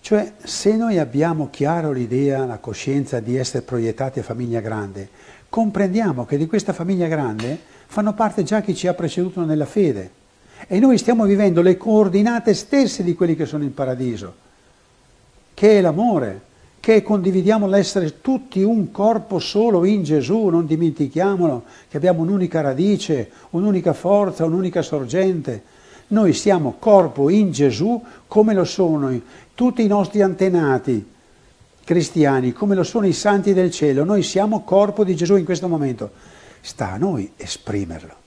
Cioè 0.00 0.32
se 0.42 0.76
noi 0.76 0.98
abbiamo 0.98 1.50
chiaro 1.50 1.92
l'idea, 1.92 2.44
la 2.46 2.58
coscienza 2.58 3.20
di 3.20 3.36
essere 3.36 3.62
proiettati 3.62 4.20
a 4.20 4.24
famiglia 4.24 4.60
grande, 4.60 5.08
comprendiamo 5.48 6.24
che 6.24 6.36
di 6.36 6.46
questa 6.46 6.72
famiglia 6.72 7.06
grande 7.06 7.58
fanno 7.86 8.14
parte 8.14 8.42
già 8.42 8.60
chi 8.60 8.74
ci 8.74 8.86
ha 8.86 8.94
preceduto 8.94 9.44
nella 9.44 9.66
fede 9.66 10.10
e 10.66 10.78
noi 10.78 10.98
stiamo 10.98 11.24
vivendo 11.24 11.60
le 11.60 11.76
coordinate 11.76 12.54
stesse 12.54 13.04
di 13.04 13.14
quelli 13.14 13.36
che 13.36 13.46
sono 13.46 13.62
in 13.64 13.74
paradiso, 13.74 14.34
che 15.54 15.78
è 15.78 15.80
l'amore, 15.80 16.40
che 16.86 17.02
condividiamo 17.02 17.66
l'essere 17.66 18.20
tutti 18.20 18.62
un 18.62 18.92
corpo 18.92 19.40
solo 19.40 19.84
in 19.84 20.04
Gesù, 20.04 20.46
non 20.46 20.66
dimentichiamolo, 20.66 21.64
che 21.88 21.96
abbiamo 21.96 22.22
un'unica 22.22 22.60
radice, 22.60 23.28
un'unica 23.50 23.92
forza, 23.92 24.44
un'unica 24.44 24.82
sorgente. 24.82 25.64
Noi 26.08 26.32
siamo 26.32 26.76
corpo 26.78 27.28
in 27.28 27.50
Gesù 27.50 28.00
come 28.28 28.54
lo 28.54 28.62
sono 28.62 29.20
tutti 29.56 29.82
i 29.82 29.88
nostri 29.88 30.22
antenati 30.22 31.04
cristiani, 31.82 32.52
come 32.52 32.76
lo 32.76 32.84
sono 32.84 33.08
i 33.08 33.12
santi 33.12 33.52
del 33.52 33.72
cielo. 33.72 34.04
Noi 34.04 34.22
siamo 34.22 34.62
corpo 34.62 35.02
di 35.02 35.16
Gesù 35.16 35.34
in 35.34 35.44
questo 35.44 35.66
momento. 35.66 36.12
Sta 36.60 36.92
a 36.92 36.98
noi 36.98 37.32
esprimerlo. 37.36 38.25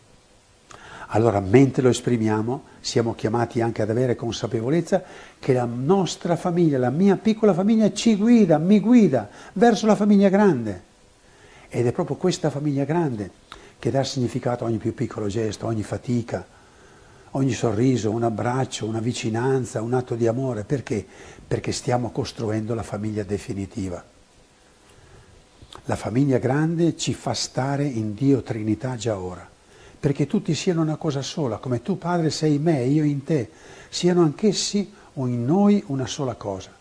Allora, 1.11 1.39
mentre 1.39 1.81
lo 1.81 1.89
esprimiamo, 1.89 2.63
siamo 2.81 3.15
chiamati 3.15 3.61
anche 3.61 3.81
ad 3.81 3.89
avere 3.89 4.15
consapevolezza 4.15 5.01
che 5.39 5.53
la 5.53 5.65
nostra 5.65 6.35
famiglia, 6.35 6.77
la 6.77 6.91
mia 6.91 7.15
piccola 7.15 7.53
famiglia, 7.53 7.91
ci 7.93 8.15
guida, 8.15 8.59
mi 8.59 8.79
guida 8.79 9.27
verso 9.53 9.87
la 9.87 9.95
famiglia 9.95 10.29
grande. 10.29 10.83
Ed 11.67 11.87
è 11.87 11.91
proprio 11.93 12.15
questa 12.15 12.51
famiglia 12.51 12.83
grande 12.83 13.31
che 13.79 13.89
dà 13.89 14.03
significato 14.03 14.63
a 14.63 14.67
ogni 14.67 14.77
più 14.77 14.93
piccolo 14.93 15.27
gesto, 15.27 15.65
ogni 15.65 15.81
fatica, 15.81 16.45
ogni 17.31 17.53
sorriso, 17.53 18.11
un 18.11 18.23
abbraccio, 18.23 18.85
una 18.85 18.99
vicinanza, 18.99 19.81
un 19.81 19.95
atto 19.95 20.13
di 20.13 20.27
amore. 20.27 20.63
Perché? 20.63 21.03
Perché 21.47 21.71
stiamo 21.71 22.11
costruendo 22.11 22.75
la 22.75 22.83
famiglia 22.83 23.23
definitiva. 23.23 24.03
La 25.85 25.95
famiglia 25.95 26.37
grande 26.37 26.95
ci 26.95 27.15
fa 27.15 27.33
stare 27.33 27.85
in 27.85 28.13
Dio 28.13 28.43
Trinità 28.43 28.95
già 28.95 29.17
ora 29.17 29.57
perché 29.99 30.27
tutti 30.27 30.53
siano 30.55 30.81
una 30.81 30.95
cosa 30.95 31.21
sola, 31.21 31.57
come 31.57 31.81
tu 31.81 31.97
Padre 31.97 32.29
sei 32.29 32.55
in 32.55 32.63
me 32.63 32.81
e 32.81 32.87
io 32.87 33.03
in 33.03 33.23
te, 33.23 33.49
siano 33.89 34.21
anch'essi 34.21 34.93
o 35.15 35.27
in 35.27 35.45
noi 35.45 35.83
una 35.87 36.07
sola 36.07 36.35
cosa. 36.35 36.71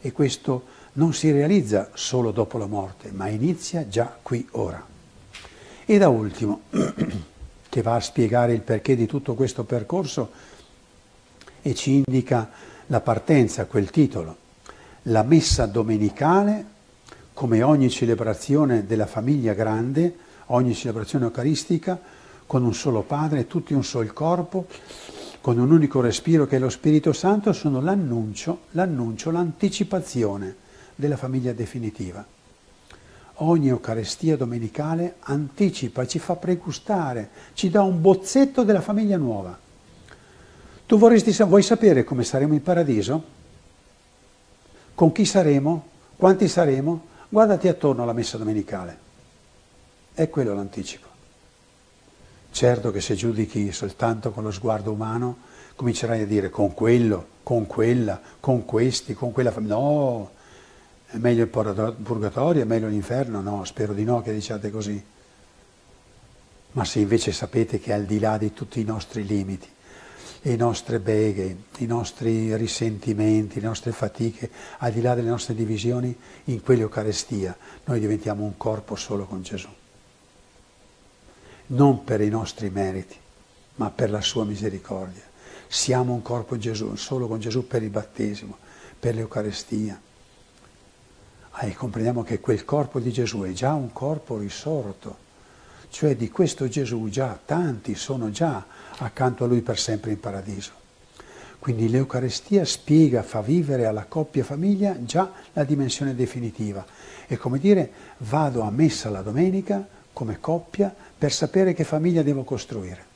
E 0.00 0.12
questo 0.12 0.64
non 0.94 1.14
si 1.14 1.30
realizza 1.30 1.90
solo 1.94 2.30
dopo 2.32 2.58
la 2.58 2.66
morte, 2.66 3.10
ma 3.12 3.28
inizia 3.28 3.86
già 3.88 4.16
qui 4.20 4.46
ora. 4.52 4.84
E 5.84 5.98
da 5.98 6.08
ultimo, 6.08 6.62
che 7.68 7.82
va 7.82 7.94
a 7.94 8.00
spiegare 8.00 8.52
il 8.52 8.60
perché 8.60 8.96
di 8.96 9.06
tutto 9.06 9.34
questo 9.34 9.64
percorso 9.64 10.30
e 11.62 11.74
ci 11.74 12.02
indica 12.06 12.50
la 12.86 13.00
partenza, 13.00 13.66
quel 13.66 13.90
titolo, 13.90 14.36
la 15.02 15.22
messa 15.22 15.66
domenicale, 15.66 16.72
come 17.32 17.62
ogni 17.62 17.90
celebrazione 17.90 18.86
della 18.86 19.06
famiglia 19.06 19.54
grande, 19.54 20.16
ogni 20.46 20.74
celebrazione 20.74 21.24
eucaristica, 21.26 21.98
con 22.46 22.64
un 22.64 22.74
solo 22.74 23.02
Padre, 23.02 23.46
tutti 23.46 23.74
un 23.74 23.84
solo 23.84 24.12
corpo, 24.12 24.66
con 25.40 25.58
un 25.58 25.70
unico 25.70 26.00
respiro 26.00 26.46
che 26.46 26.56
è 26.56 26.58
lo 26.58 26.70
Spirito 26.70 27.12
Santo, 27.12 27.52
sono 27.52 27.80
l'annuncio, 27.80 28.60
l'annuncio, 28.72 29.30
l'anticipazione 29.30 30.56
della 30.94 31.16
famiglia 31.16 31.52
definitiva. 31.52 32.24
Ogni 33.38 33.68
Eucaristia 33.68 34.36
domenicale 34.36 35.16
anticipa, 35.20 36.06
ci 36.06 36.18
fa 36.18 36.36
pregustare, 36.36 37.30
ci 37.54 37.68
dà 37.68 37.82
un 37.82 38.00
bozzetto 38.00 38.62
della 38.62 38.80
famiglia 38.80 39.16
nuova. 39.16 39.58
Tu 40.86 40.98
vorresti, 40.98 41.32
vuoi 41.42 41.62
sapere 41.62 42.04
come 42.04 42.24
saremo 42.24 42.54
in 42.54 42.62
paradiso? 42.62 43.24
Con 44.94 45.10
chi 45.12 45.24
saremo? 45.24 45.86
Quanti 46.16 46.46
saremo? 46.46 47.06
Guardati 47.28 47.66
attorno 47.66 48.04
alla 48.04 48.12
messa 48.12 48.38
domenicale. 48.38 48.98
È 50.14 50.28
quello 50.30 50.54
l'anticipo. 50.54 51.13
Certo 52.54 52.92
che 52.92 53.00
se 53.00 53.16
giudichi 53.16 53.72
soltanto 53.72 54.30
con 54.30 54.44
lo 54.44 54.52
sguardo 54.52 54.92
umano, 54.92 55.38
comincerai 55.74 56.22
a 56.22 56.24
dire 56.24 56.50
con 56.50 56.72
quello, 56.72 57.26
con 57.42 57.66
quella, 57.66 58.20
con 58.38 58.64
questi, 58.64 59.12
con 59.12 59.32
quella 59.32 59.50
famiglia. 59.50 59.74
No, 59.74 60.30
è 61.06 61.16
meglio 61.16 61.42
il 61.42 61.48
purgatorio, 61.48 62.62
è 62.62 62.64
meglio 62.64 62.86
l'inferno? 62.86 63.40
No, 63.40 63.64
spero 63.64 63.92
di 63.92 64.04
no 64.04 64.22
che 64.22 64.32
diciate 64.32 64.70
così. 64.70 65.04
Ma 66.70 66.84
se 66.84 67.00
invece 67.00 67.32
sapete 67.32 67.80
che 67.80 67.92
al 67.92 68.04
di 68.04 68.20
là 68.20 68.38
di 68.38 68.52
tutti 68.52 68.78
i 68.78 68.84
nostri 68.84 69.26
limiti, 69.26 69.66
le 70.42 70.54
nostre 70.54 71.00
beghe, 71.00 71.56
i 71.78 71.86
nostri 71.86 72.54
risentimenti, 72.54 73.60
le 73.60 73.66
nostre 73.66 73.90
fatiche, 73.90 74.48
al 74.78 74.92
di 74.92 75.00
là 75.00 75.16
delle 75.16 75.28
nostre 75.28 75.56
divisioni, 75.56 76.16
in 76.44 76.62
quell'Eucarestia 76.62 77.56
noi 77.86 77.98
diventiamo 77.98 78.44
un 78.44 78.56
corpo 78.56 78.94
solo 78.94 79.24
con 79.24 79.42
Gesù 79.42 79.68
non 81.66 82.04
per 82.04 82.20
i 82.20 82.28
nostri 82.28 82.70
meriti, 82.70 83.16
ma 83.76 83.90
per 83.90 84.10
la 84.10 84.20
sua 84.20 84.44
misericordia. 84.44 85.22
Siamo 85.66 86.12
un 86.12 86.22
corpo 86.22 86.56
Gesù, 86.56 86.94
solo 86.96 87.26
con 87.26 87.40
Gesù 87.40 87.66
per 87.66 87.82
il 87.82 87.90
battesimo, 87.90 88.58
per 88.98 89.14
l'Eucarestia. 89.14 90.00
E 91.60 91.74
comprendiamo 91.74 92.22
che 92.22 92.40
quel 92.40 92.64
corpo 92.64 92.98
di 93.00 93.12
Gesù 93.12 93.42
è 93.42 93.52
già 93.52 93.72
un 93.74 93.92
corpo 93.92 94.38
risorto, 94.38 95.22
cioè 95.88 96.16
di 96.16 96.28
questo 96.28 96.68
Gesù 96.68 97.08
già 97.08 97.38
tanti 97.44 97.94
sono 97.94 98.30
già 98.30 98.64
accanto 98.98 99.44
a 99.44 99.46
lui 99.46 99.62
per 99.62 99.78
sempre 99.78 100.10
in 100.10 100.20
paradiso. 100.20 100.82
Quindi 101.58 101.88
l'Eucarestia 101.88 102.64
spiega, 102.64 103.22
fa 103.22 103.40
vivere 103.40 103.86
alla 103.86 104.04
coppia 104.04 104.44
famiglia 104.44 105.02
già 105.02 105.32
la 105.54 105.64
dimensione 105.64 106.14
definitiva. 106.14 106.84
È 107.26 107.36
come 107.36 107.58
dire 107.58 107.90
vado 108.18 108.60
a 108.60 108.70
messa 108.70 109.08
la 109.08 109.22
domenica 109.22 109.88
come 110.14 110.40
coppia 110.40 110.94
per 111.18 111.30
sapere 111.30 111.74
che 111.74 111.84
famiglia 111.84 112.22
devo 112.22 112.42
costruire. 112.44 113.12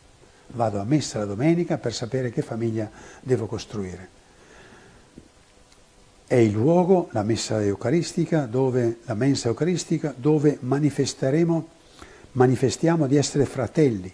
Vado 0.48 0.78
a 0.80 0.84
messa 0.84 1.18
la 1.18 1.24
domenica 1.24 1.78
per 1.78 1.94
sapere 1.94 2.30
che 2.30 2.42
famiglia 2.42 2.90
devo 3.22 3.46
costruire. 3.46 4.16
È 6.26 6.34
il 6.34 6.52
luogo, 6.52 7.08
la 7.12 7.22
messa 7.22 7.62
eucaristica, 7.62 8.44
dove, 8.44 8.98
la 9.04 9.14
mensa 9.14 9.48
eucaristica, 9.48 10.12
dove 10.14 10.58
manifesteremo 10.60 11.76
manifestiamo 12.32 13.06
di 13.06 13.16
essere 13.16 13.46
fratelli, 13.46 14.12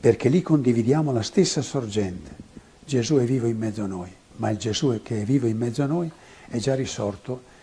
perché 0.00 0.28
lì 0.28 0.42
condividiamo 0.42 1.12
la 1.12 1.22
stessa 1.22 1.60
sorgente. 1.62 2.44
Gesù 2.84 3.16
è 3.16 3.24
vivo 3.24 3.46
in 3.46 3.58
mezzo 3.58 3.82
a 3.82 3.86
noi, 3.86 4.10
ma 4.36 4.50
il 4.50 4.56
Gesù 4.56 5.00
che 5.02 5.22
è 5.22 5.24
vivo 5.24 5.46
in 5.46 5.56
mezzo 5.56 5.82
a 5.82 5.86
noi 5.86 6.10
è 6.48 6.56
già 6.58 6.74
risorto 6.74 7.54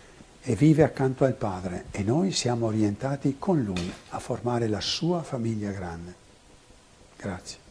e 0.43 0.55
vive 0.55 0.83
accanto 0.83 1.23
al 1.23 1.35
Padre 1.35 1.85
e 1.91 2.03
noi 2.03 2.31
siamo 2.31 2.65
orientati 2.65 3.37
con 3.39 3.63
Lui 3.63 3.91
a 4.09 4.19
formare 4.19 4.67
la 4.67 4.81
sua 4.81 5.23
famiglia 5.23 5.71
grande. 5.71 6.13
Grazie. 7.15 7.62